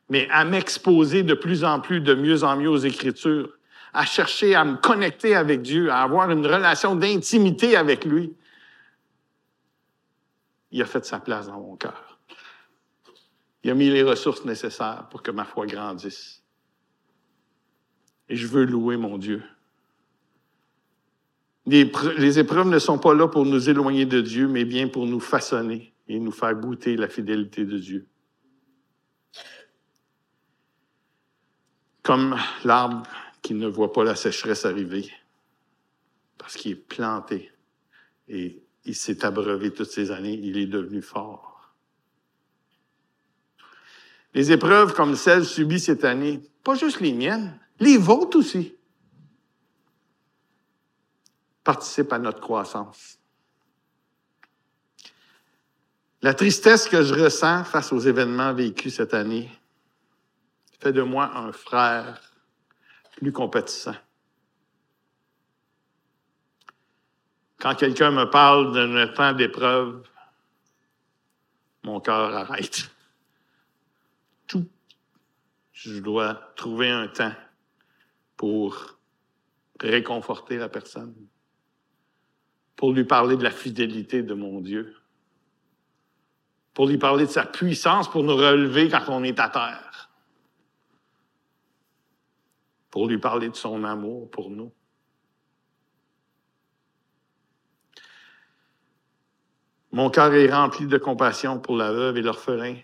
Mais 0.08 0.28
à 0.30 0.44
m'exposer 0.44 1.22
de 1.22 1.34
plus 1.34 1.64
en 1.64 1.80
plus, 1.80 2.00
de 2.00 2.14
mieux 2.14 2.44
en 2.44 2.56
mieux 2.56 2.68
aux 2.68 2.78
Écritures, 2.78 3.50
à 3.92 4.04
chercher 4.04 4.54
à 4.54 4.64
me 4.64 4.76
connecter 4.76 5.34
avec 5.34 5.62
Dieu, 5.62 5.90
à 5.90 6.02
avoir 6.02 6.30
une 6.30 6.44
relation 6.44 6.96
d'intimité 6.96 7.76
avec 7.76 8.04
lui, 8.04 8.34
il 10.72 10.82
a 10.82 10.86
fait 10.86 11.04
sa 11.04 11.20
place 11.20 11.46
dans 11.46 11.60
mon 11.60 11.76
cœur. 11.76 12.18
Il 13.62 13.70
a 13.70 13.74
mis 13.74 13.88
les 13.88 14.02
ressources 14.02 14.44
nécessaires 14.44 15.06
pour 15.10 15.22
que 15.22 15.30
ma 15.30 15.44
foi 15.44 15.66
grandisse. 15.66 16.42
Et 18.28 18.36
je 18.36 18.46
veux 18.48 18.64
louer 18.64 18.96
mon 18.96 19.16
Dieu. 19.16 19.42
Les, 21.66 21.90
les, 22.18 22.38
épreuves 22.38 22.68
ne 22.68 22.78
sont 22.78 22.98
pas 22.98 23.14
là 23.14 23.28
pour 23.28 23.46
nous 23.46 23.70
éloigner 23.70 24.04
de 24.04 24.20
Dieu, 24.20 24.48
mais 24.48 24.66
bien 24.66 24.88
pour 24.88 25.06
nous 25.06 25.20
façonner 25.20 25.93
et 26.08 26.18
nous 26.18 26.32
faire 26.32 26.54
goûter 26.54 26.96
la 26.96 27.08
fidélité 27.08 27.64
de 27.64 27.78
Dieu. 27.78 28.06
Comme 32.02 32.36
l'arbre 32.64 33.02
qui 33.40 33.54
ne 33.54 33.66
voit 33.66 33.92
pas 33.92 34.04
la 34.04 34.14
sécheresse 34.14 34.66
arriver, 34.66 35.10
parce 36.38 36.56
qu'il 36.56 36.72
est 36.72 36.76
planté 36.76 37.50
et 38.28 38.62
il 38.84 38.94
s'est 38.94 39.24
abreuvé 39.24 39.72
toutes 39.72 39.90
ces 39.90 40.10
années, 40.10 40.34
il 40.34 40.58
est 40.58 40.66
devenu 40.66 41.00
fort. 41.00 41.74
Les 44.34 44.50
épreuves 44.50 44.94
comme 44.94 45.14
celles 45.14 45.44
subies 45.44 45.80
cette 45.80 46.04
année, 46.04 46.42
pas 46.62 46.74
juste 46.74 47.00
les 47.00 47.12
miennes, 47.12 47.58
les 47.80 47.96
vôtres 47.96 48.38
aussi, 48.38 48.74
participent 51.62 52.12
à 52.12 52.18
notre 52.18 52.40
croissance. 52.40 53.18
La 56.24 56.32
tristesse 56.32 56.88
que 56.88 57.02
je 57.02 57.12
ressens 57.12 57.64
face 57.64 57.92
aux 57.92 57.98
événements 57.98 58.54
vécus 58.54 58.94
cette 58.94 59.12
année 59.12 59.50
fait 60.80 60.90
de 60.90 61.02
moi 61.02 61.30
un 61.36 61.52
frère 61.52 62.18
plus 63.18 63.30
compétissant. 63.30 63.94
Quand 67.58 67.74
quelqu'un 67.74 68.10
me 68.10 68.24
parle 68.24 68.72
d'un 68.72 69.06
temps 69.08 69.34
d'épreuve, 69.34 70.02
mon 71.82 72.00
cœur 72.00 72.34
arrête. 72.34 72.90
Tout. 74.46 74.66
Je 75.72 75.98
dois 75.98 76.54
trouver 76.56 76.88
un 76.88 77.08
temps 77.08 77.34
pour 78.38 78.96
réconforter 79.78 80.56
la 80.56 80.70
personne, 80.70 81.14
pour 82.76 82.94
lui 82.94 83.04
parler 83.04 83.36
de 83.36 83.44
la 83.44 83.50
fidélité 83.50 84.22
de 84.22 84.32
mon 84.32 84.62
Dieu, 84.62 84.96
pour 86.74 86.88
lui 86.88 86.98
parler 86.98 87.26
de 87.26 87.30
sa 87.30 87.46
puissance 87.46 88.10
pour 88.10 88.24
nous 88.24 88.34
relever 88.34 88.88
quand 88.88 89.04
on 89.08 89.22
est 89.22 89.38
à 89.38 89.48
terre, 89.48 90.10
pour 92.90 93.06
lui 93.06 93.18
parler 93.18 93.48
de 93.48 93.54
son 93.54 93.84
amour 93.84 94.28
pour 94.30 94.50
nous. 94.50 94.72
Mon 99.92 100.10
cœur 100.10 100.34
est 100.34 100.52
rempli 100.52 100.86
de 100.86 100.98
compassion 100.98 101.60
pour 101.60 101.76
la 101.76 101.92
veuve 101.92 102.16
et 102.16 102.22
l'orphelin. 102.22 102.74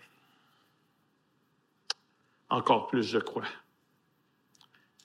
Encore 2.49 2.87
plus, 2.87 3.03
je 3.03 3.17
crois, 3.17 3.43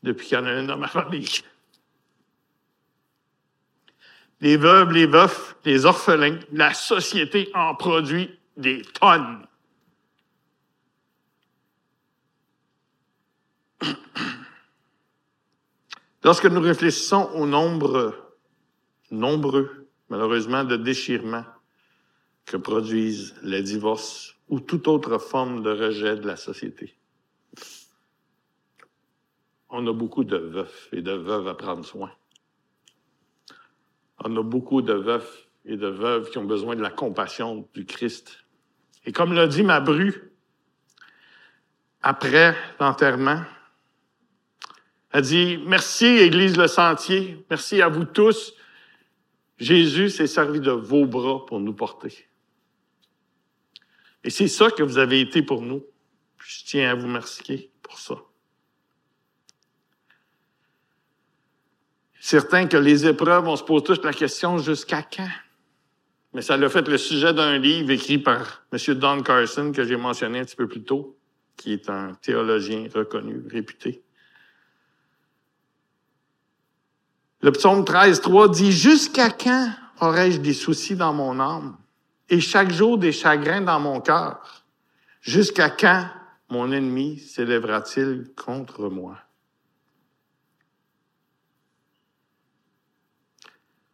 depuis 0.04 0.28
qu'il 0.28 0.38
y 0.38 0.40
en 0.40 0.46
a 0.46 0.50
un 0.50 0.62
dans 0.62 0.76
ma 0.76 0.86
famille. 0.86 1.42
Les 4.40 4.56
veuves, 4.56 4.92
les 4.92 5.06
veufs, 5.06 5.56
les 5.64 5.84
orphelins, 5.84 6.38
la 6.52 6.74
société 6.74 7.50
en 7.54 7.74
produit 7.74 8.38
des 8.56 8.82
tonnes. 8.82 9.46
Lorsque 16.24 16.46
nous 16.46 16.60
réfléchissons 16.60 17.30
au 17.34 17.46
nombre 17.46 18.26
nombreux, 19.10 19.88
malheureusement, 20.08 20.64
de 20.64 20.76
déchirements 20.76 21.44
que 22.44 22.56
produisent 22.56 23.34
les 23.42 23.62
divorces 23.62 24.34
ou 24.48 24.60
toute 24.60 24.88
autre 24.88 25.18
forme 25.18 25.62
de 25.62 25.70
rejet 25.70 26.16
de 26.16 26.26
la 26.26 26.36
société. 26.36 26.96
On 29.68 29.86
a 29.86 29.92
beaucoup 29.92 30.24
de 30.24 30.36
veufs 30.36 30.88
et 30.92 31.02
de 31.02 31.12
veuves 31.12 31.48
à 31.48 31.54
prendre 31.54 31.84
soin. 31.84 32.12
On 34.24 34.36
a 34.36 34.42
beaucoup 34.42 34.80
de 34.80 34.92
veufs 34.92 35.48
et 35.64 35.76
de 35.76 35.88
veuves 35.88 36.30
qui 36.30 36.38
ont 36.38 36.44
besoin 36.44 36.76
de 36.76 36.82
la 36.82 36.90
compassion 36.90 37.68
du 37.74 37.84
Christ. 37.84 38.45
Et 39.06 39.12
comme 39.12 39.32
l'a 39.32 39.46
dit 39.46 39.62
ma 39.62 39.80
bru, 39.80 40.32
après 42.02 42.56
l'enterrement, 42.80 43.42
elle 45.12 45.22
dit, 45.22 45.58
merci 45.64 46.06
Église 46.06 46.56
Le 46.56 46.66
Sentier, 46.66 47.46
merci 47.48 47.80
à 47.80 47.88
vous 47.88 48.04
tous. 48.04 48.52
Jésus 49.58 50.10
s'est 50.10 50.26
servi 50.26 50.60
de 50.60 50.72
vos 50.72 51.06
bras 51.06 51.46
pour 51.46 51.60
nous 51.60 51.72
porter. 51.72 52.28
Et 54.24 54.30
c'est 54.30 54.48
ça 54.48 54.70
que 54.70 54.82
vous 54.82 54.98
avez 54.98 55.20
été 55.20 55.40
pour 55.40 55.62
nous. 55.62 55.84
Je 56.38 56.64
tiens 56.64 56.90
à 56.90 56.94
vous 56.94 57.06
remercier 57.06 57.70
pour 57.82 57.98
ça. 57.98 58.16
Certain 62.20 62.66
que 62.66 62.76
les 62.76 63.06
épreuves, 63.06 63.46
on 63.46 63.56
se 63.56 63.62
pose 63.62 63.84
tous 63.84 64.02
la 64.02 64.12
question 64.12 64.58
jusqu'à 64.58 65.02
quand? 65.02 65.30
Mais 66.36 66.42
ça 66.42 66.58
l'a 66.58 66.68
fait 66.68 66.86
le 66.86 66.98
sujet 66.98 67.32
d'un 67.32 67.56
livre 67.56 67.90
écrit 67.90 68.18
par 68.18 68.62
M. 68.70 68.94
Don 68.96 69.22
Carson 69.22 69.72
que 69.72 69.84
j'ai 69.84 69.96
mentionné 69.96 70.40
un 70.40 70.44
petit 70.44 70.54
peu 70.54 70.68
plus 70.68 70.84
tôt. 70.84 71.16
qui 71.56 71.72
est 71.72 71.88
un 71.88 72.12
théologien 72.20 72.88
reconnu, 72.94 73.42
réputé. 73.50 74.02
Le 77.40 77.50
psaume 77.52 77.86
13, 77.86 78.20
3 78.20 78.50
dit, 78.50 78.70
Jusqu'à 78.70 79.30
quand 79.30 79.70
aurai-je 80.02 80.40
des 80.40 80.52
soucis 80.52 80.94
dans 80.94 81.14
mon 81.14 81.40
âme 81.40 81.78
et 82.28 82.40
chaque 82.40 82.70
jour 82.70 82.98
des 82.98 83.12
chagrins 83.12 83.62
dans 83.62 83.80
mon 83.80 84.02
cœur? 84.02 84.66
Jusqu'à 85.22 85.70
quand 85.70 86.06
mon 86.50 86.70
ennemi 86.70 87.18
s'élèvera-t-il 87.18 88.26
contre 88.36 88.90
moi? 88.90 89.16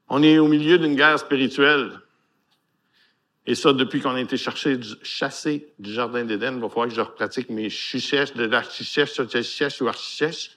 On 0.09 0.25
est 0.25 0.39
au 0.39 0.49
milieu 0.49 0.77
d'une 0.77 0.97
guerre 0.97 1.21
spirituelle. 1.21 2.02
Et 3.47 3.55
ça, 3.57 3.73
depuis 3.73 4.01
qu'on 4.01 4.15
a 4.15 4.21
été 4.21 4.37
chassé 4.37 5.75
du 5.79 5.93
Jardin 5.93 6.25
d'Éden, 6.25 6.55
il 6.55 6.61
va 6.61 6.69
falloir 6.69 6.89
que 6.89 6.95
je 6.95 7.01
repratique 7.01 7.51
mes 7.51 7.71
chichèches 7.71 8.35
de 8.35 8.45
l'archichèche, 8.45 9.15
chichèche 9.15 9.81
ou 9.81 9.89
archichèche. 9.89 10.57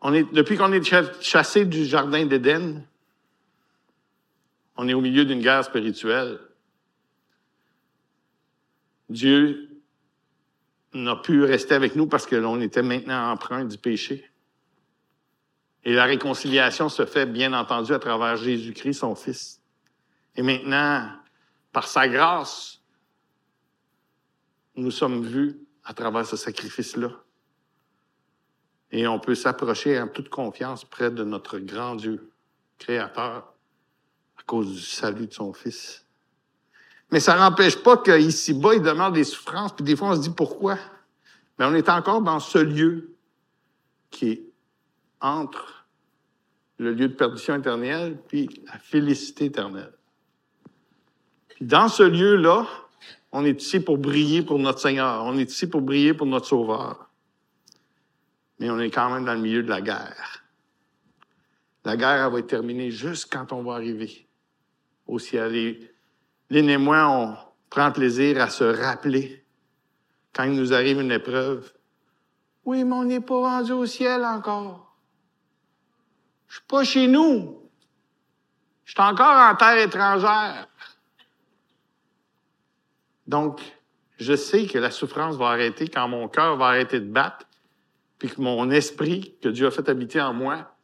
On 0.00 0.12
est, 0.14 0.32
depuis 0.32 0.56
qu'on 0.56 0.72
est 0.72 0.82
chassé 1.22 1.64
du 1.64 1.84
Jardin 1.84 2.26
d'Éden, 2.26 2.84
on 4.76 4.88
est 4.88 4.94
au 4.94 5.00
milieu 5.00 5.24
d'une 5.24 5.42
guerre 5.42 5.64
spirituelle. 5.64 6.40
Dieu 9.10 9.68
n'a 10.94 11.16
pu 11.16 11.44
rester 11.44 11.74
avec 11.74 11.94
nous 11.94 12.06
parce 12.06 12.26
que 12.26 12.36
l'on 12.36 12.60
était 12.60 12.82
maintenant 12.82 13.30
emprunt 13.30 13.64
du 13.64 13.78
péché. 13.78 14.29
Et 15.84 15.94
la 15.94 16.04
réconciliation 16.04 16.88
se 16.88 17.06
fait, 17.06 17.26
bien 17.26 17.52
entendu, 17.52 17.92
à 17.92 17.98
travers 17.98 18.36
Jésus-Christ, 18.36 18.94
son 18.94 19.14
Fils. 19.14 19.60
Et 20.36 20.42
maintenant, 20.42 21.10
par 21.72 21.86
sa 21.86 22.06
grâce, 22.08 22.80
nous 24.76 24.90
sommes 24.90 25.24
vus 25.24 25.58
à 25.84 25.94
travers 25.94 26.26
ce 26.26 26.36
sacrifice-là. 26.36 27.10
Et 28.92 29.06
on 29.06 29.18
peut 29.18 29.34
s'approcher 29.34 29.98
en 30.00 30.08
toute 30.08 30.28
confiance 30.28 30.84
près 30.84 31.10
de 31.10 31.24
notre 31.24 31.58
grand 31.58 31.94
Dieu, 31.94 32.30
Créateur, 32.78 33.54
à 34.38 34.42
cause 34.46 34.72
du 34.72 34.80
salut 34.80 35.26
de 35.26 35.32
son 35.32 35.52
Fils. 35.52 36.04
Mais 37.10 37.20
ça 37.20 37.36
n'empêche 37.36 37.82
pas 37.82 37.96
qu'ici-bas, 37.96 38.74
il 38.74 38.82
demeure 38.82 39.12
des 39.12 39.24
souffrances, 39.24 39.74
puis 39.74 39.84
des 39.84 39.96
fois, 39.96 40.08
on 40.08 40.16
se 40.16 40.20
dit 40.20 40.30
pourquoi? 40.30 40.78
Mais 41.58 41.64
on 41.64 41.74
est 41.74 41.88
encore 41.88 42.22
dans 42.22 42.40
ce 42.40 42.58
lieu 42.58 43.16
qui 44.10 44.30
est 44.30 44.49
entre 45.20 45.86
le 46.78 46.92
lieu 46.92 47.08
de 47.08 47.14
perdition 47.14 47.56
éternelle 47.56 48.18
puis 48.28 48.48
la 48.66 48.78
félicité 48.78 49.46
éternelle. 49.46 49.92
Puis 51.48 51.66
dans 51.66 51.88
ce 51.88 52.02
lieu-là, 52.02 52.66
on 53.32 53.44
est 53.44 53.62
ici 53.62 53.80
pour 53.80 53.98
briller 53.98 54.42
pour 54.42 54.58
notre 54.58 54.80
Seigneur. 54.80 55.24
On 55.24 55.36
est 55.38 55.50
ici 55.50 55.68
pour 55.68 55.82
briller 55.82 56.14
pour 56.14 56.26
notre 56.26 56.46
Sauveur. 56.46 57.10
Mais 58.58 58.70
on 58.70 58.78
est 58.78 58.90
quand 58.90 59.10
même 59.10 59.24
dans 59.24 59.34
le 59.34 59.40
milieu 59.40 59.62
de 59.62 59.68
la 59.68 59.80
guerre. 59.80 60.44
La 61.84 61.96
guerre, 61.96 62.26
elle 62.26 62.32
va 62.32 62.38
être 62.38 62.46
terminée 62.46 62.90
juste 62.90 63.32
quand 63.32 63.52
on 63.52 63.62
va 63.62 63.74
arriver 63.74 64.26
au 65.06 65.18
ciel. 65.18 65.78
Lynn 66.50 66.68
et 66.68 66.76
moi, 66.76 67.08
on 67.08 67.36
prend 67.70 67.92
plaisir 67.92 68.40
à 68.40 68.50
se 68.50 68.64
rappeler 68.64 69.44
quand 70.32 70.44
il 70.44 70.52
nous 70.52 70.72
arrive 70.72 71.00
une 71.00 71.12
épreuve. 71.12 71.72
Oui, 72.64 72.84
mais 72.84 72.94
on 72.94 73.04
n'est 73.04 73.20
pas 73.20 73.38
rendu 73.38 73.72
au 73.72 73.86
ciel 73.86 74.24
encore. 74.24 74.89
Je 76.50 76.56
suis 76.56 76.64
pas 76.66 76.82
chez 76.82 77.06
nous. 77.06 77.62
Je 78.84 78.90
suis 78.90 79.00
encore 79.00 79.36
en 79.36 79.54
terre 79.54 79.78
étrangère. 79.78 80.66
Donc, 83.28 83.60
je 84.18 84.34
sais 84.34 84.66
que 84.66 84.76
la 84.76 84.90
souffrance 84.90 85.36
va 85.36 85.50
arrêter 85.50 85.86
quand 85.86 86.08
mon 86.08 86.26
cœur 86.26 86.56
va 86.56 86.66
arrêter 86.66 86.98
de 86.98 87.08
battre, 87.08 87.46
puis 88.18 88.28
que 88.28 88.40
mon 88.40 88.68
esprit, 88.72 89.36
que 89.40 89.48
Dieu 89.48 89.68
a 89.68 89.70
fait 89.70 89.88
habiter 89.88 90.20
en 90.20 90.34
moi, 90.34 90.74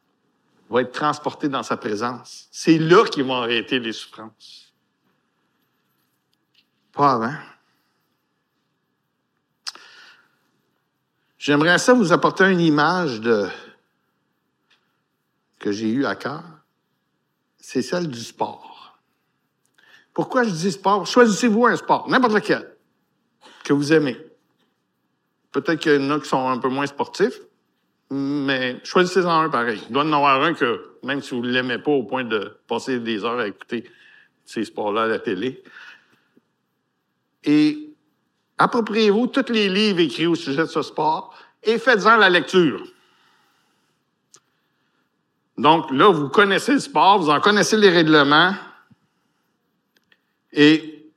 va 0.69 0.81
être 0.81 0.93
transporté 0.93 1.49
dans 1.49 1.63
sa 1.63 1.75
présence. 1.75 2.47
C'est 2.49 2.77
là 2.77 3.03
qu'ils 3.03 3.25
vont 3.25 3.35
arrêter 3.35 3.79
les 3.79 3.91
souffrances. 3.91 4.73
Pas 6.93 7.11
avant. 7.11 7.35
J'aimerais 11.37 11.77
ça 11.77 11.93
vous 11.93 12.13
apporter 12.13 12.49
une 12.49 12.61
image 12.61 13.19
de, 13.19 13.49
que 15.59 15.71
j'ai 15.71 15.89
eue 15.89 16.05
à 16.05 16.15
cœur. 16.15 16.43
C'est 17.57 17.81
celle 17.81 18.07
du 18.07 18.19
sport. 18.19 18.99
Pourquoi 20.13 20.43
je 20.43 20.49
dis 20.49 20.71
sport? 20.71 21.05
Choisissez-vous 21.05 21.65
un 21.65 21.75
sport, 21.75 22.09
n'importe 22.09 22.33
lequel, 22.33 22.75
que 23.63 23.73
vous 23.73 23.93
aimez. 23.93 24.17
Peut-être 25.51 25.79
qu'il 25.79 26.01
y 26.01 26.05
en 26.05 26.11
a 26.11 26.19
qui 26.19 26.27
sont 26.27 26.47
un 26.47 26.57
peu 26.57 26.69
moins 26.69 26.87
sportifs, 26.87 27.39
mais 28.09 28.79
choisissez-en 28.83 29.41
un 29.41 29.49
pareil. 29.49 29.81
Il 29.87 29.93
doit 29.93 30.03
en 30.03 30.13
avoir 30.13 30.41
un 30.41 30.53
que, 30.53 30.97
même 31.03 31.21
si 31.21 31.35
vous 31.35 31.41
ne 31.41 31.49
l'aimez 31.49 31.77
pas 31.77 31.91
au 31.91 32.03
point 32.03 32.23
de 32.23 32.57
passer 32.67 32.99
des 32.99 33.23
heures 33.25 33.39
à 33.39 33.47
écouter 33.47 33.89
ces 34.45 34.63
sports-là 34.65 35.03
à 35.03 35.07
la 35.07 35.19
télé, 35.19 35.63
et 37.43 37.93
appropriez-vous 38.57 39.27
tous 39.27 39.51
les 39.51 39.69
livres 39.69 39.99
écrits 39.99 40.27
au 40.27 40.35
sujet 40.35 40.63
de 40.63 40.67
ce 40.67 40.81
sport 40.81 41.33
et 41.63 41.77
faites-en 41.77 42.17
la 42.17 42.29
lecture. 42.29 42.83
Donc 45.57 45.89
là, 45.91 46.09
vous 46.09 46.29
connaissez 46.29 46.73
le 46.73 46.79
sport, 46.79 47.19
vous 47.19 47.29
en 47.29 47.39
connaissez 47.39 47.77
les 47.77 47.89
règlements. 47.89 48.53
Et 50.51 51.11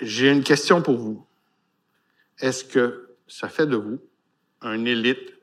j'ai 0.00 0.30
une 0.30 0.42
question 0.42 0.82
pour 0.82 0.96
vous. 0.96 1.26
Est-ce 2.38 2.64
que 2.64 3.16
ça 3.26 3.48
fait 3.48 3.66
de 3.66 3.76
vous 3.76 4.00
un 4.60 4.84
élite 4.84 5.34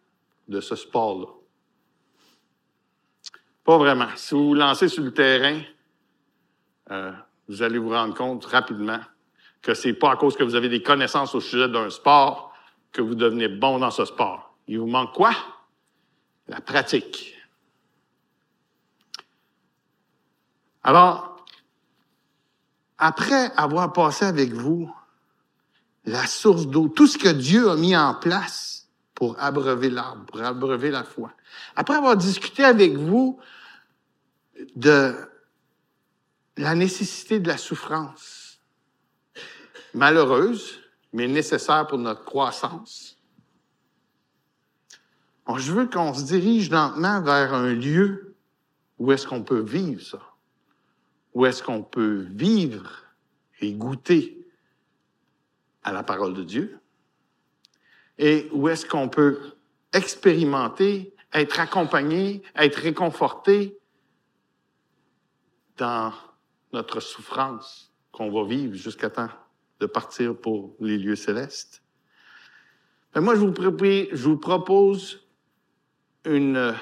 de 0.48 0.60
ce 0.60 0.76
sport-là? 0.76 1.28
Pas 3.64 3.78
vraiment. 3.78 4.10
Si 4.16 4.36
vous 4.36 4.50
vous 4.50 4.54
lancez 4.54 4.90
sur 4.90 5.04
le 5.04 5.14
terrain, 5.14 5.62
euh, 6.92 7.14
vous 7.48 7.62
allez 7.62 7.78
vous 7.78 7.90
rendre 7.90 8.14
compte 8.14 8.46
rapidement 8.46 9.00
que 9.62 9.74
c'est 9.74 9.94
pas 9.94 10.12
à 10.12 10.16
cause 10.18 10.36
que 10.36 10.44
vous 10.44 10.56
avez 10.56 10.68
des 10.68 10.84
connaissances 10.84 11.34
au 11.34 11.40
sujet 11.40 11.70
d'un 11.70 11.90
sport 11.90 12.54
que 12.92 13.02
vous 13.02 13.16
devenez 13.16 13.48
bon 13.48 13.80
dans 13.80 13.92
ce 13.92 14.04
sport. 14.04 14.56
Il 14.68 14.80
vous 14.80 14.88
manque 14.88 15.14
quoi? 15.14 15.34
La 16.48 16.60
pratique. 16.60 17.33
Alors, 20.84 21.46
après 22.98 23.52
avoir 23.56 23.94
passé 23.94 24.26
avec 24.26 24.54
vous 24.54 24.94
la 26.06 26.28
source 26.28 26.68
d'eau, 26.68 26.90
tout 26.90 27.08
ce 27.08 27.18
que 27.18 27.30
Dieu 27.30 27.70
a 27.70 27.76
mis 27.76 27.96
en 27.96 28.14
place 28.14 28.88
pour 29.16 29.40
abreuver 29.40 29.90
l'arbre, 29.90 30.26
pour 30.26 30.42
abreuver 30.42 30.92
la 30.92 31.04
foi, 31.04 31.32
après 31.76 31.96
avoir 31.96 32.18
discuté 32.18 32.64
avec 32.64 32.96
vous 32.96 33.40
de 34.76 35.16
la 36.58 36.76
nécessité 36.76 37.40
de 37.40 37.48
la 37.48 37.58
souffrance, 37.58 38.60
malheureuse, 39.94 40.82
mais 41.14 41.28
nécessaire 41.28 41.88
pour 41.88 42.00
notre 42.00 42.26
croissance. 42.26 43.18
je 45.58 45.72
veux 45.72 45.88
qu'on 45.88 46.14
se 46.14 46.24
dirige 46.24 46.70
lentement 46.70 47.22
vers 47.22 47.54
un 47.54 47.74
lieu 47.74 48.36
où 49.00 49.12
est-ce 49.12 49.28
qu'on 49.28 49.44
peut 49.44 49.62
vivre 49.62 50.02
ça, 50.02 50.20
où 51.34 51.46
est-ce 51.46 51.64
qu'on 51.64 51.84
peut 51.84 52.28
vivre 52.30 53.04
et 53.60 53.74
goûter 53.74 54.46
à 55.84 55.92
la 55.92 56.04
parole 56.04 56.34
de 56.34 56.44
Dieu, 56.44 56.80
et 58.18 58.48
où 58.52 58.70
est-ce 58.70 58.86
qu'on 58.86 59.10
peut 59.10 59.40
expérimenter, 59.92 61.14
être 61.34 61.60
accompagné, 61.60 62.42
être 62.56 62.76
réconforté 62.76 63.78
dans 65.78 66.14
notre 66.72 67.00
souffrance 67.00 67.92
qu'on 68.12 68.32
va 68.32 68.48
vivre 68.48 68.76
jusqu'à 68.76 69.10
temps 69.10 69.30
de 69.80 69.86
partir 69.88 70.38
pour 70.38 70.76
les 70.80 70.98
lieux 70.98 71.16
célestes? 71.16 71.84
Mais 73.16 73.22
moi, 73.22 73.36
je 73.36 73.42
vous, 73.42 73.54
je 73.54 74.30
vous 74.30 74.38
propose 74.38 75.28
une 76.26 76.56
euh, 76.56 76.74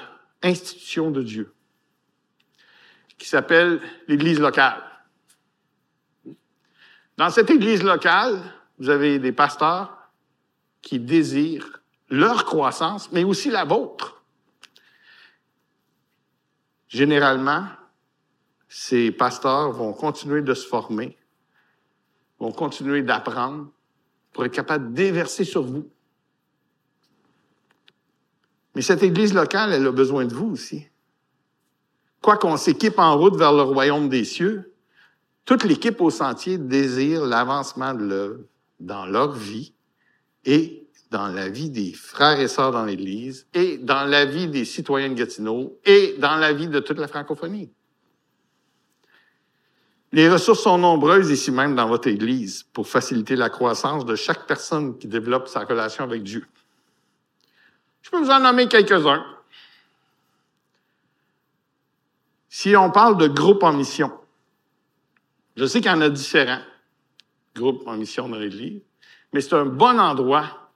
institution 0.42 1.10
de 1.10 1.22
Dieu 1.22 1.54
qui 3.22 3.28
s'appelle 3.28 3.80
l'Église 4.08 4.40
locale. 4.40 4.82
Dans 7.16 7.30
cette 7.30 7.50
Église 7.50 7.84
locale, 7.84 8.42
vous 8.80 8.88
avez 8.88 9.20
des 9.20 9.30
pasteurs 9.30 9.96
qui 10.80 10.98
désirent 10.98 11.80
leur 12.10 12.44
croissance, 12.44 13.12
mais 13.12 13.22
aussi 13.22 13.48
la 13.48 13.64
vôtre. 13.64 14.24
Généralement, 16.88 17.68
ces 18.68 19.12
pasteurs 19.12 19.70
vont 19.70 19.92
continuer 19.92 20.42
de 20.42 20.54
se 20.54 20.66
former 20.66 21.16
vont 22.40 22.50
continuer 22.50 23.02
d'apprendre 23.02 23.70
pour 24.32 24.44
être 24.44 24.52
capables 24.52 24.90
de 24.90 24.96
déverser 24.96 25.44
sur 25.44 25.62
vous. 25.62 25.88
Mais 28.74 28.82
cette 28.82 29.04
Église 29.04 29.32
locale, 29.32 29.72
elle 29.72 29.86
a 29.86 29.92
besoin 29.92 30.24
de 30.24 30.34
vous 30.34 30.50
aussi. 30.50 30.88
Quoi 32.22 32.36
qu'on 32.36 32.56
s'équipe 32.56 32.98
en 32.98 33.18
route 33.18 33.36
vers 33.36 33.52
le 33.52 33.62
royaume 33.62 34.08
des 34.08 34.24
cieux, 34.24 34.72
toute 35.44 35.64
l'équipe 35.64 36.00
au 36.00 36.10
sentier 36.10 36.56
désire 36.56 37.26
l'avancement 37.26 37.94
de 37.94 38.04
l'œuvre 38.04 38.40
dans 38.78 39.06
leur 39.06 39.32
vie 39.32 39.74
et 40.44 40.86
dans 41.10 41.28
la 41.28 41.48
vie 41.48 41.68
des 41.68 41.92
frères 41.92 42.40
et 42.40 42.48
sœurs 42.48 42.70
dans 42.70 42.84
l'Église 42.84 43.46
et 43.52 43.76
dans 43.76 44.04
la 44.04 44.24
vie 44.24 44.48
des 44.48 44.64
citoyens 44.64 45.10
de 45.10 45.14
Gatineau 45.14 45.78
et 45.84 46.14
dans 46.18 46.36
la 46.36 46.52
vie 46.52 46.68
de 46.68 46.80
toute 46.80 46.98
la 46.98 47.08
francophonie. 47.08 47.70
Les 50.12 50.28
ressources 50.28 50.62
sont 50.62 50.78
nombreuses 50.78 51.30
ici 51.30 51.50
même 51.50 51.74
dans 51.74 51.88
votre 51.88 52.08
Église 52.08 52.64
pour 52.72 52.86
faciliter 52.86 53.34
la 53.34 53.50
croissance 53.50 54.04
de 54.04 54.14
chaque 54.14 54.46
personne 54.46 54.96
qui 54.98 55.08
développe 55.08 55.48
sa 55.48 55.60
relation 55.60 56.04
avec 56.04 56.22
Dieu. 56.22 56.46
Je 58.02 58.10
peux 58.10 58.18
vous 58.18 58.30
en 58.30 58.40
nommer 58.40 58.68
quelques-uns. 58.68 59.24
Si 62.54 62.76
on 62.76 62.90
parle 62.90 63.16
de 63.16 63.28
groupe 63.28 63.62
en 63.62 63.72
mission, 63.72 64.12
je 65.56 65.64
sais 65.64 65.80
qu'il 65.80 65.90
y 65.90 65.94
en 65.94 66.02
a 66.02 66.10
différents 66.10 66.60
groupes 67.54 67.82
en 67.86 67.96
mission 67.96 68.28
dans 68.28 68.36
l'Église, 68.36 68.82
mais 69.32 69.40
c'est 69.40 69.54
un 69.54 69.64
bon 69.64 69.98
endroit 69.98 70.70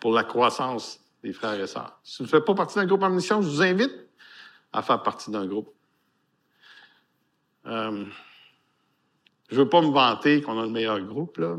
pour 0.00 0.14
la 0.14 0.24
croissance 0.24 0.98
des 1.22 1.34
frères 1.34 1.60
et 1.60 1.66
sœurs. 1.66 2.00
Si 2.02 2.22
vous 2.22 2.24
ne 2.24 2.30
faites 2.30 2.46
pas 2.46 2.54
partie 2.54 2.76
d'un 2.76 2.86
groupe 2.86 3.02
en 3.02 3.10
mission, 3.10 3.42
je 3.42 3.48
vous 3.50 3.60
invite 3.60 3.92
à 4.72 4.80
faire 4.80 5.02
partie 5.02 5.30
d'un 5.30 5.44
groupe. 5.44 5.74
Euh, 7.66 8.06
je 9.50 9.56
veux 9.56 9.68
pas 9.68 9.82
me 9.82 9.92
vanter 9.92 10.40
qu'on 10.40 10.58
a 10.58 10.62
le 10.62 10.70
meilleur 10.70 11.02
groupe, 11.02 11.36
là, 11.36 11.54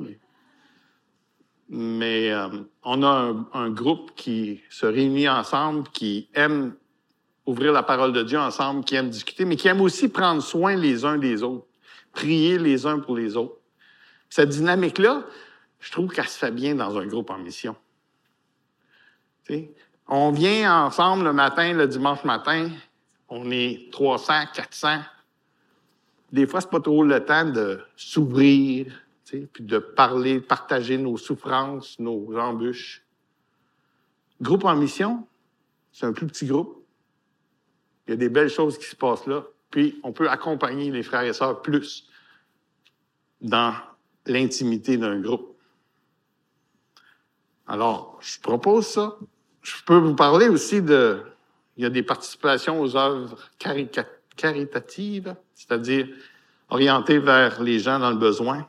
mais, 1.69 2.31
euh, 2.31 2.49
on 2.81 3.03
a 3.03 3.35
un, 3.53 3.69
groupe 3.69 4.15
qui 4.15 4.63
se 4.71 4.87
réunit 4.87 5.29
ensemble, 5.29 5.87
qui 5.89 6.29
aime 6.33 6.75
ouvrir 7.45 7.71
la 7.71 7.83
parole 7.83 8.13
de 8.13 8.23
Dieu 8.23 8.39
ensemble, 8.39 8.83
qui 8.83 8.95
aime 8.95 9.09
discuter, 9.09 9.45
mais 9.45 9.55
qui 9.55 9.67
aime 9.67 9.81
aussi 9.81 10.09
prendre 10.09 10.41
soin 10.41 10.75
les 10.75 11.05
uns 11.05 11.17
des 11.17 11.43
autres, 11.43 11.65
prier 12.11 12.57
les 12.57 12.85
uns 12.85 12.99
pour 12.99 13.15
les 13.15 13.37
autres. 13.37 13.57
Cette 14.29 14.49
dynamique-là, 14.49 15.23
je 15.79 15.91
trouve 15.91 16.11
qu'elle 16.11 16.27
se 16.27 16.37
fait 16.37 16.51
bien 16.51 16.75
dans 16.75 16.97
un 16.97 17.05
groupe 17.05 17.29
en 17.29 17.37
mission. 17.37 17.75
on 20.07 20.31
vient 20.31 20.85
ensemble 20.85 21.25
le 21.25 21.33
matin, 21.33 21.73
le 21.73 21.87
dimanche 21.87 22.23
matin, 22.23 22.69
on 23.29 23.51
est 23.51 23.91
300, 23.91 24.33
400, 24.53 24.99
des 26.31 26.47
fois, 26.47 26.61
c'est 26.61 26.69
pas 26.69 26.81
trop 26.81 27.03
le 27.03 27.23
temps 27.23 27.45
de 27.45 27.79
s'ouvrir, 27.95 28.93
puis 29.25 29.63
de 29.63 29.77
parler, 29.79 30.35
de 30.35 30.45
partager 30.45 30.97
nos 30.97 31.17
souffrances, 31.17 31.97
nos 31.99 32.37
embûches. 32.37 33.03
Groupe 34.41 34.65
en 34.65 34.75
mission, 34.75 35.25
c'est 35.91 36.05
un 36.05 36.13
plus 36.13 36.27
petit 36.27 36.45
groupe. 36.45 36.84
Il 38.07 38.11
y 38.11 38.13
a 38.13 38.17
des 38.17 38.29
belles 38.29 38.49
choses 38.49 38.77
qui 38.77 38.85
se 38.85 38.95
passent 38.95 39.27
là. 39.27 39.43
Puis, 39.71 39.99
on 40.03 40.11
peut 40.11 40.29
accompagner 40.29 40.91
les 40.91 41.03
frères 41.03 41.23
et 41.23 41.33
sœurs 41.33 41.61
plus 41.61 42.07
dans 43.41 43.73
l'intimité 44.25 44.97
d'un 44.97 45.19
groupe. 45.19 45.55
Alors, 47.67 48.17
je 48.21 48.39
propose 48.39 48.87
ça. 48.87 49.17
Je 49.61 49.83
peux 49.85 49.97
vous 49.97 50.15
parler 50.15 50.49
aussi 50.49 50.81
de... 50.81 51.21
Il 51.77 51.83
y 51.83 51.85
a 51.85 51.89
des 51.89 52.03
participations 52.03 52.79
aux 52.79 52.95
œuvres 52.95 53.37
caricatures 53.59 54.15
caritative, 54.35 55.35
c'est-à-dire 55.53 56.07
orientée 56.69 57.19
vers 57.19 57.61
les 57.61 57.79
gens 57.79 57.99
dans 57.99 58.11
le 58.11 58.17
besoin. 58.17 58.67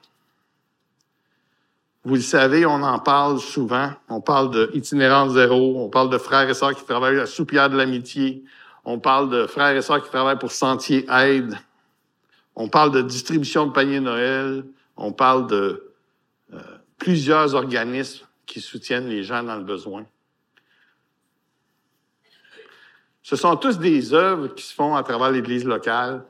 Vous 2.05 2.15
le 2.15 2.21
savez, 2.21 2.65
on 2.67 2.83
en 2.83 2.99
parle 3.01 3.41
souvent. 3.41 3.91
On 4.09 4.21
parle 4.21 4.51
de 4.53 4.71
itinérance 4.75 5.33
zéro, 5.33 5.85
on 5.85 5.89
parle 5.89 6.11
de 6.11 6.19
frères 6.19 6.49
et 6.49 6.55
sœurs 6.55 6.75
qui 6.75 6.85
travaillent 6.85 7.19
à 7.19 7.27
Soupière 7.27 7.69
de 7.69 7.77
l'amitié, 7.77 8.45
on 8.87 9.01
parle 9.01 9.29
de 9.29 9.47
frères 9.47 9.77
et 9.77 9.83
sœurs 9.83 10.03
qui 10.03 10.09
travaillent 10.09 10.39
pour 10.39 10.53
Sentier 10.53 11.05
Aide, 11.11 11.59
on 12.55 12.69
parle 12.69 12.93
de 12.93 13.03
distribution 13.03 13.67
de 13.67 13.73
paniers 13.73 14.01
Noël, 14.01 14.65
on 14.97 15.13
parle 15.13 15.49
de 15.49 15.93
euh, 16.55 16.61
plusieurs 16.97 17.57
organismes 17.57 18.25
qui 18.47 18.61
soutiennent 18.61 19.09
les 19.09 19.25
gens 19.25 19.43
dans 19.43 19.57
le 19.57 19.65
besoin. 19.65 20.07
Ce 23.23 23.35
sont 23.35 23.57
tous 23.57 23.79
des 23.81 24.15
œuvres 24.15 24.55
qui 24.55 24.63
se 24.63 24.73
font 24.73 24.95
à 24.95 25.03
travers 25.03 25.33
l'Église 25.33 25.65
locale, 25.65 26.25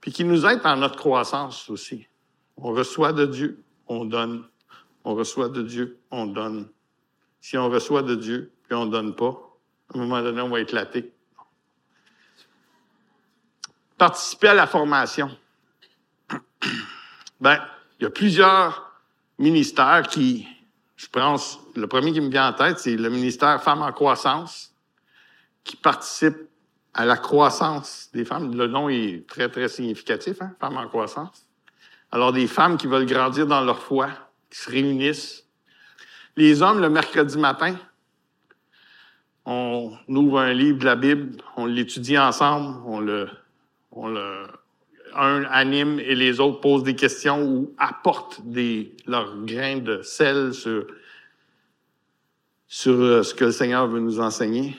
puis 0.00 0.10
qui 0.10 0.24
nous 0.24 0.44
aident 0.44 0.62
dans 0.62 0.76
notre 0.76 0.96
croissance 0.96 1.70
aussi. 1.70 2.08
On 2.56 2.72
reçoit 2.72 3.12
de 3.12 3.24
Dieu, 3.24 3.62
on 3.86 4.04
donne. 4.04 4.44
On 5.04 5.14
reçoit 5.14 5.48
de 5.48 5.62
Dieu, 5.62 6.00
on 6.10 6.26
donne. 6.26 6.68
Si 7.40 7.56
on 7.56 7.70
reçoit 7.70 8.02
de 8.02 8.16
Dieu, 8.16 8.52
puis 8.64 8.74
on 8.74 8.86
ne 8.86 8.90
donne 8.90 9.14
pas, 9.14 9.40
à 9.94 9.96
un 9.96 10.00
moment 10.00 10.20
donné, 10.22 10.40
on 10.40 10.48
va 10.48 10.60
éclater. 10.60 11.12
Participer 14.00 14.48
à 14.48 14.54
la 14.54 14.66
formation. 14.66 15.30
Ben, 17.38 17.58
il 17.98 18.04
y 18.04 18.06
a 18.06 18.10
plusieurs 18.10 18.92
ministères 19.38 20.08
qui, 20.08 20.46
je 20.96 21.06
pense, 21.06 21.58
le 21.76 21.86
premier 21.86 22.10
qui 22.12 22.20
me 22.22 22.30
vient 22.30 22.48
en 22.48 22.52
tête, 22.54 22.78
c'est 22.78 22.96
le 22.96 23.10
ministère 23.10 23.62
Femmes 23.62 23.82
en 23.82 23.92
croissance 23.92 24.74
qui 25.64 25.76
participent 25.76 26.48
à 26.94 27.04
la 27.04 27.18
croissance 27.18 28.08
des 28.14 28.24
femmes. 28.24 28.54
Le 28.54 28.66
nom 28.68 28.88
est 28.88 29.26
très, 29.28 29.50
très 29.50 29.68
significatif, 29.68 30.40
hein, 30.40 30.54
femmes 30.58 30.78
en 30.78 30.88
croissance. 30.88 31.46
Alors, 32.10 32.32
des 32.32 32.46
femmes 32.46 32.78
qui 32.78 32.86
veulent 32.86 33.06
grandir 33.06 33.46
dans 33.46 33.60
leur 33.60 33.80
foi, 33.80 34.08
qui 34.48 34.58
se 34.60 34.70
réunissent. 34.70 35.46
Les 36.36 36.62
hommes, 36.62 36.80
le 36.80 36.88
mercredi 36.88 37.36
matin, 37.36 37.76
on 39.44 39.94
ouvre 40.08 40.40
un 40.40 40.54
livre 40.54 40.78
de 40.78 40.86
la 40.86 40.96
Bible, 40.96 41.42
on 41.58 41.66
l'étudie 41.66 42.18
ensemble, 42.18 42.82
on 42.86 43.00
le, 43.00 43.28
on 43.92 44.08
le, 44.08 44.46
un 45.14 45.44
anime 45.44 45.98
et 46.00 46.14
les 46.14 46.40
autres 46.40 46.60
posent 46.60 46.82
des 46.82 46.94
questions 46.94 47.42
ou 47.42 47.74
apportent 47.78 48.40
des, 48.42 48.96
leurs 49.06 49.36
grains 49.44 49.78
de 49.78 50.02
sel 50.02 50.54
sur, 50.54 50.86
sur 52.68 52.94
euh, 52.94 53.22
ce 53.22 53.34
que 53.34 53.46
le 53.46 53.52
Seigneur 53.52 53.86
veut 53.86 54.00
nous 54.00 54.20
enseigner. 54.20 54.76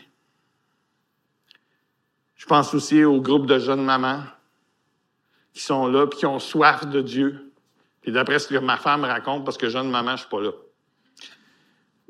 Je 2.35 2.45
pense 2.45 2.73
aussi 2.73 3.03
au 3.03 3.21
groupe 3.21 3.45
de 3.45 3.59
jeunes 3.59 3.83
mamans 3.83 4.23
qui 5.53 5.61
sont 5.61 5.87
là, 5.87 6.07
puis 6.07 6.19
qui 6.19 6.25
ont 6.25 6.39
soif 6.39 6.87
de 6.87 7.01
Dieu. 7.01 7.51
Et 8.03 8.11
d'après 8.11 8.39
ce 8.39 8.47
que 8.47 8.57
ma 8.57 8.77
femme 8.77 9.03
raconte, 9.03 9.45
parce 9.45 9.57
que 9.57 9.69
jeune 9.69 9.89
maman, 9.89 10.15
je 10.15 10.21
suis 10.21 10.29
pas 10.29 10.41
là. 10.41 10.51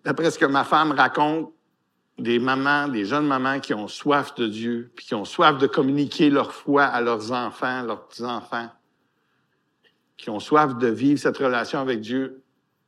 D'après 0.04 0.32
ce 0.32 0.40
que 0.40 0.46
ma 0.46 0.64
femme 0.64 0.92
raconte, 0.92 1.54
des 2.18 2.40
mamans, 2.40 2.88
des 2.88 3.06
jeunes 3.06 3.26
mamans 3.26 3.60
qui 3.60 3.74
ont 3.74 3.88
soif 3.88 4.36
de 4.36 4.48
Dieu, 4.48 4.92
puis 4.96 5.06
qui 5.06 5.16
ont 5.16 5.26
soif 5.26 5.58
de 5.58 5.68
communiquer 5.68 6.30
leur 6.30 6.52
foi 6.52 6.84
à 6.84 7.02
leurs 7.02 7.32
enfants, 7.32 7.84
leurs 7.84 8.08
petits-enfants, 8.08 8.70
qui 10.18 10.30
ont 10.30 10.40
soif 10.40 10.78
de 10.78 10.88
vivre 10.88 11.20
cette 11.20 11.38
relation 11.38 11.80
avec 11.80 12.02
Dieu, 12.02 12.44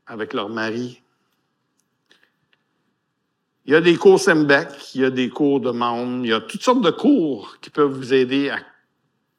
avec 0.06 0.34
leur 0.34 0.50
mari, 0.50 1.04
il 3.66 3.72
y 3.72 3.76
a 3.76 3.82
des 3.82 3.96
cours 3.96 4.20
SEMBEC, 4.20 4.94
il 4.96 5.02
y 5.02 5.06
a 5.06 5.10
des 5.10 5.30
cours 5.30 5.62
de 5.62 5.72
membres, 5.72 6.26
il 6.26 6.30
y 6.30 6.34
a 6.34 6.42
toutes 6.42 6.62
sortes 6.62 6.82
de 6.82 6.92
cours 6.92 7.60
qui 7.62 7.70
peuvent 7.70 7.94
vous 7.94 8.14
aider 8.14 8.50
à 8.50 8.60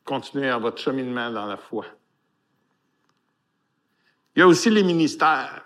continuer 0.03 0.49
à 0.49 0.57
votre 0.57 0.80
cheminement 0.80 1.30
dans 1.30 1.45
la 1.45 1.59
foi. 1.59 1.85
Il 4.35 4.41
y 4.41 4.43
a 4.43 4.47
aussi 4.47 4.70
les 4.70 4.82
ministères. 4.82 5.62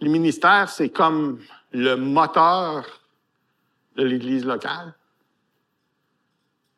Les 0.00 0.08
ministères, 0.08 0.68
c'est 0.68 0.90
comme 0.90 1.40
le 1.72 1.94
moteur 1.96 2.86
de 3.96 4.04
l'Église 4.04 4.44
locale. 4.44 4.94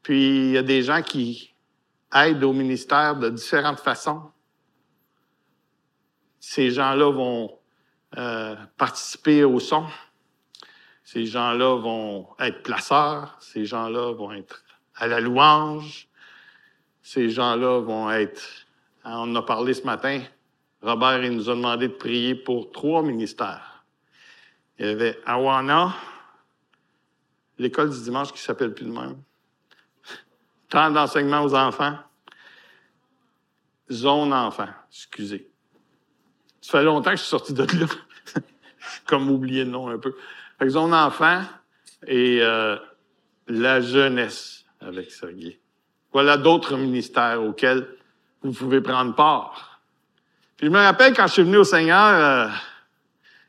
Puis 0.03 0.49
il 0.49 0.51
y 0.53 0.59
a 0.59 0.62
des 0.62 0.82
gens 0.82 1.03
qui 1.03 1.55
aident 2.12 2.45
au 2.45 2.53
ministère 2.53 3.16
de 3.16 3.30
différentes 3.30 3.80
façons. 3.80 4.22
Ces 6.41 6.70
gens-là 6.70 7.12
vont 7.12 7.59
euh, 8.16 8.57
participer 8.76 9.45
au 9.45 9.61
son. 9.61 9.86
Ces 11.05 11.26
gens-là 11.26 11.76
vont 11.76 12.28
être 12.38 12.62
placeurs. 12.62 13.36
Ces 13.41 13.64
gens-là 13.64 14.12
vont 14.14 14.32
être 14.32 14.64
à 14.97 15.07
la 15.07 15.20
louange. 15.20 16.09
Ces 17.03 17.30
gens-là 17.30 17.80
vont 17.80 18.11
être... 18.11 18.43
On 19.05 19.11
en 19.11 19.34
a 19.36 19.43
parlé 19.43 19.74
ce 19.74 19.84
matin. 19.84 20.22
Robert, 20.82 21.22
il 21.22 21.32
nous 21.32 21.51
a 21.51 21.55
demandé 21.55 21.88
de 21.88 21.93
prier 21.93 22.34
pour 22.34 22.70
trois 22.70 23.03
ministères. 23.03 23.79
Il 24.80 24.86
y 24.86 24.88
avait 24.88 25.20
Awana, 25.26 25.94
l'école 27.58 27.90
du 27.90 28.00
dimanche 28.00 28.32
qui 28.32 28.40
s'appelle 28.40 28.72
plus 28.72 28.86
de 28.86 28.90
même. 28.90 29.18
Temps 30.70 30.90
d'enseignement 30.90 31.42
aux 31.42 31.54
enfants. 31.54 31.98
Zone 33.92 34.32
enfant, 34.32 34.68
excusez. 34.90 35.50
Ça 36.62 36.78
fait 36.78 36.84
longtemps 36.84 37.10
que 37.10 37.16
je 37.16 37.22
suis 37.22 37.28
sorti 37.28 37.52
de 37.52 37.62
là. 37.62 37.86
Comme 39.06 39.30
oublié 39.30 39.64
le 39.64 39.70
nom 39.70 39.90
un 39.90 39.98
peu. 39.98 40.14
Fait 40.58 40.64
que 40.64 40.70
son 40.70 40.94
enfant 40.94 41.42
et 42.06 42.38
euh, 42.40 42.78
la 43.48 43.82
jeunesse 43.82 44.64
avec 44.80 45.10
Sergei. 45.10 45.60
Voilà 46.10 46.38
d'autres 46.38 46.78
ministères 46.78 47.42
auxquels 47.42 47.86
vous 48.40 48.52
pouvez 48.52 48.80
prendre 48.80 49.14
part. 49.14 49.82
Puis 50.56 50.68
je 50.68 50.72
me 50.72 50.78
rappelle 50.78 51.12
quand 51.14 51.26
je 51.26 51.34
suis 51.34 51.42
venu 51.42 51.58
au 51.58 51.64
Seigneur, 51.64 52.06
euh, 52.14 52.48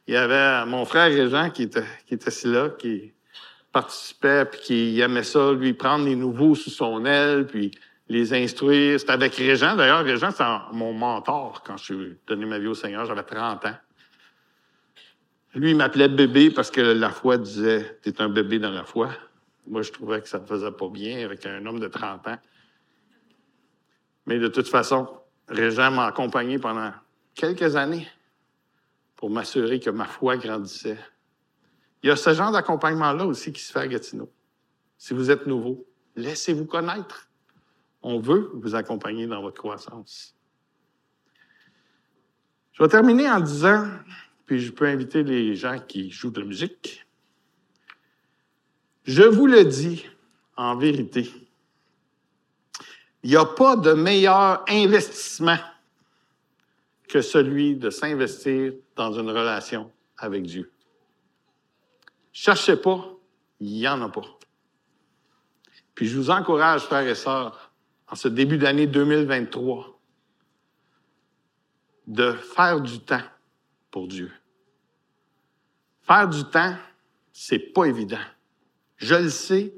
il 0.08 0.14
y 0.14 0.18
avait 0.18 0.66
mon 0.66 0.86
frère 0.86 1.12
Régent 1.12 1.50
qui 1.50 1.64
était, 1.64 1.86
qui 2.06 2.16
était 2.16 2.28
assis 2.28 2.48
là, 2.48 2.70
qui 2.70 3.14
participait, 3.72 4.46
puis 4.46 4.60
qui 4.60 5.00
aimait 5.00 5.24
ça, 5.24 5.52
lui 5.54 5.74
prendre 5.74 6.06
les 6.06 6.16
nouveaux 6.16 6.56
sous 6.56 6.70
son 6.70 7.06
aile, 7.06 7.46
puis 7.48 7.72
les 8.10 8.34
instruire. 8.34 9.00
C'était 9.00 9.14
avec 9.14 9.36
Régent. 9.36 9.76
D'ailleurs, 9.76 10.04
Régent, 10.04 10.32
c'est 10.32 10.44
mon 10.74 10.94
mentor 10.94 11.64
quand 11.66 11.78
je 11.78 11.84
suis 11.84 12.18
donné 12.28 12.46
ma 12.46 12.60
vie 12.60 12.68
au 12.68 12.74
Seigneur. 12.74 13.06
J'avais 13.06 13.24
30 13.24 13.66
ans. 13.66 13.78
Lui, 15.54 15.72
il 15.72 15.78
m'appelait 15.78 16.08
bébé 16.08 16.52
parce 16.52 16.72
que 16.72 16.82
la 16.82 17.10
foi 17.10 17.38
disait 17.38 18.00
«T'es 18.02 18.22
un 18.22 18.30
bébé 18.30 18.60
dans 18.60 18.72
la 18.72 18.84
foi». 18.84 19.12
Moi, 19.68 19.82
je 19.82 19.92
trouvais 19.92 20.22
que 20.22 20.28
ça 20.28 20.40
ne 20.40 20.46
faisait 20.46 20.72
pas 20.72 20.90
bien 20.90 21.24
avec 21.24 21.46
un 21.46 21.66
homme 21.66 21.80
de 21.80 21.88
30 21.88 22.28
ans. 22.28 22.38
Mais 24.26 24.40
de 24.40 24.48
toute 24.48 24.68
façon, 24.68 25.08
Régent 25.48 25.92
m'a 25.92 26.08
accompagné 26.08 26.58
pendant 26.58 26.92
quelques 27.36 27.76
années 27.76 28.08
pour 29.22 29.30
m'assurer 29.30 29.80
que 29.80 29.92
ma 29.92 30.06
foi 30.06 30.36
grandissait. 30.36 30.98
Il 32.02 32.08
y 32.08 32.10
a 32.10 32.16
ce 32.16 32.34
genre 32.34 32.52
d'accompagnement-là 32.52 33.24
aussi 33.28 33.54
qui 33.54 33.62
se 33.62 33.72
fait 33.72 33.80
à 33.80 33.88
Gatineau. 33.88 34.34
Si 34.98 35.14
vous 35.14 35.30
êtes 35.30 35.46
nouveau, 35.46 35.86
laissez-vous 36.16 36.66
connaître. 36.66 37.30
On 38.02 38.20
veut 38.20 38.50
vous 38.56 38.74
accompagner 38.74 39.28
dans 39.28 39.40
votre 39.40 39.62
croissance. 39.62 40.36
Je 42.72 42.82
vais 42.82 42.90
terminer 42.90 43.30
en 43.30 43.40
disant, 43.40 43.88
puis 44.48 44.60
je 44.60 44.72
peux 44.72 44.88
inviter 44.88 45.22
les 45.22 45.56
gens 45.56 45.78
qui 45.78 46.10
jouent 46.10 46.32
de 46.32 46.40
la 46.40 46.48
musique. 46.48 47.06
Je 49.04 49.22
vous 49.22 49.46
le 49.46 49.66
dis 49.66 50.04
en 50.58 50.76
vérité, 50.76 51.30
il 53.22 53.30
n'y 53.30 53.36
a 53.36 53.46
pas 53.46 53.76
de 53.76 53.94
meilleur 53.94 54.66
investissement 54.68 55.60
que 57.12 57.22
celui 57.22 57.76
de 57.76 57.90
s'investir 57.90 58.74
dans 59.02 59.14
une 59.20 59.30
relation 59.30 59.92
avec 60.18 60.44
Dieu. 60.44 60.72
Cherchez 62.32 62.76
pas, 62.76 63.04
il 63.60 63.74
n'y 63.74 63.88
en 63.88 64.00
a 64.02 64.10
pas. 64.10 64.22
Puis 65.96 66.08
je 66.08 66.18
vous 66.18 66.30
encourage, 66.30 66.82
frères 66.82 67.08
et 67.08 67.16
sœurs, 67.16 67.72
en 68.08 68.16
ce 68.16 68.28
début 68.28 68.58
d'année 68.58 68.86
2023, 68.86 70.00
de 72.08 72.32
faire 72.34 72.80
du 72.80 73.00
temps 73.00 73.24
pour 73.90 74.08
Dieu. 74.08 74.32
Faire 76.04 76.28
du 76.28 76.44
temps, 76.44 76.76
c'est 77.32 77.74
pas 77.74 77.86
évident. 77.86 78.26
Je 78.98 79.16
le 79.16 79.30
sais. 79.30 79.74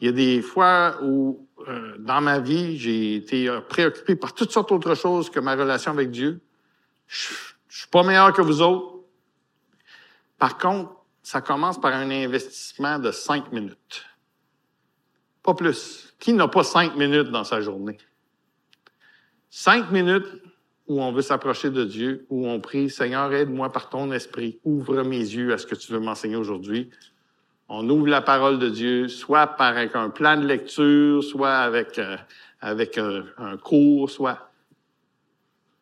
Il 0.00 0.06
y 0.06 0.08
a 0.08 0.12
des 0.12 0.40
fois 0.40 0.98
où, 1.02 1.48
euh, 1.66 1.96
dans 1.98 2.20
ma 2.20 2.38
vie, 2.38 2.78
j'ai 2.78 3.16
été 3.16 3.48
euh, 3.48 3.60
préoccupé 3.60 4.14
par 4.16 4.34
toutes 4.34 4.50
sortes 4.52 4.68
d'autres 4.68 4.94
choses 4.94 5.30
que 5.30 5.40
ma 5.40 5.54
relation 5.54 5.90
avec 5.90 6.10
Dieu. 6.10 6.40
Je 7.72 7.78
suis 7.78 7.88
pas 7.88 8.02
meilleur 8.02 8.34
que 8.34 8.42
vous 8.42 8.60
autres. 8.60 8.98
Par 10.38 10.58
contre, 10.58 10.94
ça 11.22 11.40
commence 11.40 11.80
par 11.80 11.94
un 11.94 12.10
investissement 12.10 12.98
de 12.98 13.10
cinq 13.10 13.50
minutes. 13.50 14.04
Pas 15.42 15.54
plus. 15.54 16.14
Qui 16.18 16.34
n'a 16.34 16.48
pas 16.48 16.64
cinq 16.64 16.96
minutes 16.96 17.30
dans 17.30 17.44
sa 17.44 17.62
journée? 17.62 17.96
Cinq 19.48 19.90
minutes 19.90 20.26
où 20.86 21.02
on 21.02 21.12
veut 21.12 21.22
s'approcher 21.22 21.70
de 21.70 21.84
Dieu, 21.84 22.26
où 22.28 22.46
on 22.46 22.60
prie, 22.60 22.90
Seigneur, 22.90 23.32
aide-moi 23.32 23.72
par 23.72 23.88
ton 23.88 24.12
esprit, 24.12 24.60
ouvre 24.64 25.02
mes 25.02 25.16
yeux 25.16 25.54
à 25.54 25.56
ce 25.56 25.66
que 25.66 25.74
tu 25.74 25.92
veux 25.92 26.00
m'enseigner 26.00 26.36
aujourd'hui. 26.36 26.90
On 27.70 27.88
ouvre 27.88 28.08
la 28.08 28.20
parole 28.20 28.58
de 28.58 28.68
Dieu, 28.68 29.08
soit 29.08 29.46
par 29.46 29.76
un 29.78 30.10
plan 30.10 30.36
de 30.36 30.46
lecture, 30.46 31.24
soit 31.24 31.56
avec, 31.56 31.98
euh, 31.98 32.18
avec 32.60 32.98
un, 32.98 33.24
un 33.38 33.56
cours, 33.56 34.10
soit... 34.10 34.50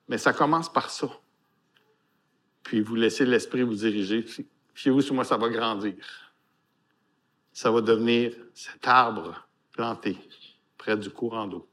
Mais 0.06 0.18
ça 0.18 0.32
commence 0.32 0.72
par 0.72 0.88
ça. 0.88 1.08
Puis 2.62 2.80
vous 2.80 2.94
laissez 2.94 3.24
l'esprit 3.24 3.62
vous 3.62 3.74
diriger. 3.74 4.24
Fiez-vous 4.74 5.00
sur 5.00 5.14
moi, 5.14 5.24
ça 5.24 5.36
va 5.36 5.48
grandir. 5.48 5.94
Ça 7.52 7.70
va 7.70 7.80
devenir 7.80 8.32
cet 8.54 8.86
arbre 8.86 9.46
planté 9.72 10.16
près 10.78 10.96
du 10.96 11.10
courant 11.10 11.46
d'eau. 11.46 11.66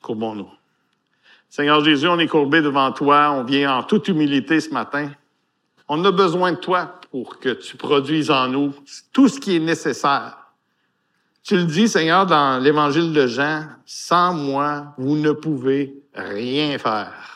Courbons-nous. 0.00 0.50
Seigneur 1.48 1.84
Jésus, 1.84 2.08
on 2.08 2.18
est 2.18 2.28
courbé 2.28 2.62
devant 2.62 2.92
toi, 2.92 3.30
on 3.32 3.44
vient 3.44 3.76
en 3.76 3.82
toute 3.82 4.08
humilité 4.08 4.60
ce 4.60 4.70
matin. 4.70 5.10
On 5.88 6.04
a 6.04 6.10
besoin 6.10 6.52
de 6.52 6.56
toi 6.56 7.00
pour 7.10 7.38
que 7.38 7.50
tu 7.50 7.76
produises 7.76 8.30
en 8.30 8.48
nous 8.48 8.74
tout 9.12 9.28
ce 9.28 9.38
qui 9.38 9.56
est 9.56 9.60
nécessaire. 9.60 10.38
Tu 11.42 11.56
le 11.56 11.64
dis, 11.64 11.88
Seigneur, 11.88 12.24
dans 12.24 12.62
l'évangile 12.62 13.12
de 13.12 13.26
Jean, 13.26 13.66
sans 13.84 14.32
moi, 14.32 14.94
vous 14.96 15.16
ne 15.16 15.32
pouvez 15.32 16.02
rien 16.14 16.78
faire. 16.78 17.31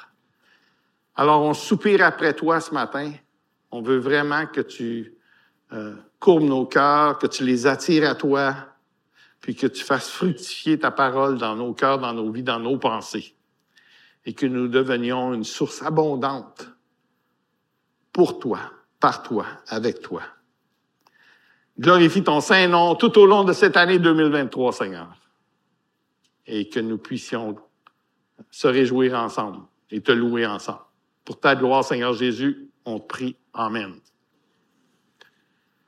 Alors 1.17 1.43
on 1.43 1.55
soupire 1.55 2.05
après 2.05 2.35
toi 2.35 2.61
ce 2.61 2.73
matin. 2.75 3.13
On 3.71 3.81
veut 3.81 3.99
vraiment 3.99 4.47
que 4.47 4.61
tu 4.61 5.15
euh, 5.73 5.95
courbes 6.21 6.45
nos 6.45 6.67
cœurs, 6.67 7.19
que 7.19 7.27
tu 7.27 7.45
les 7.45 7.67
attires 7.67 8.09
à 8.09 8.15
toi, 8.15 8.55
puis 9.41 9.57
que 9.57 9.67
tu 9.67 9.83
fasses 9.83 10.11
fructifier 10.11 10.79
ta 10.79 10.91
parole 10.91 11.39
dans 11.39 11.57
nos 11.57 11.73
cœurs, 11.73 11.99
dans 11.99 12.13
nos 12.13 12.31
vies, 12.31 12.43
dans 12.43 12.61
nos 12.61 12.79
pensées, 12.79 13.35
et 14.25 14.35
que 14.35 14.47
nous 14.47 14.69
devenions 14.69 15.35
une 15.35 15.45
source 15.45 15.83
abondante 15.83 16.69
pour 18.13 18.39
toi, 18.39 18.61
par 19.01 19.23
toi, 19.23 19.47
avec 19.69 20.01
toi. 20.01 20.23
Glorifie 21.79 22.25
ton 22.25 22.41
saint 22.41 22.69
nom 22.69 22.95
tout 22.95 23.19
au 23.19 23.27
long 23.27 23.45
de 23.45 23.53
cette 23.53 23.77
année 23.77 23.99
2023, 23.99 24.73
Seigneur, 24.73 25.15
et 26.47 26.69
que 26.69 26.81
nous 26.81 26.99
puissions 26.99 27.57
se 28.51 28.69
réjouir 28.69 29.15
ensemble 29.15 29.59
et 29.91 30.01
te 30.01 30.13
louer 30.13 30.47
ensemble. 30.47 30.86
Pour 31.27 31.41
ta 31.41 31.57
gloire, 31.57 31.85
Seigneur 31.85 32.15
Jésus, 32.15 32.71
on 32.87 33.01
prie. 33.01 33.37
Amen. 33.53 33.97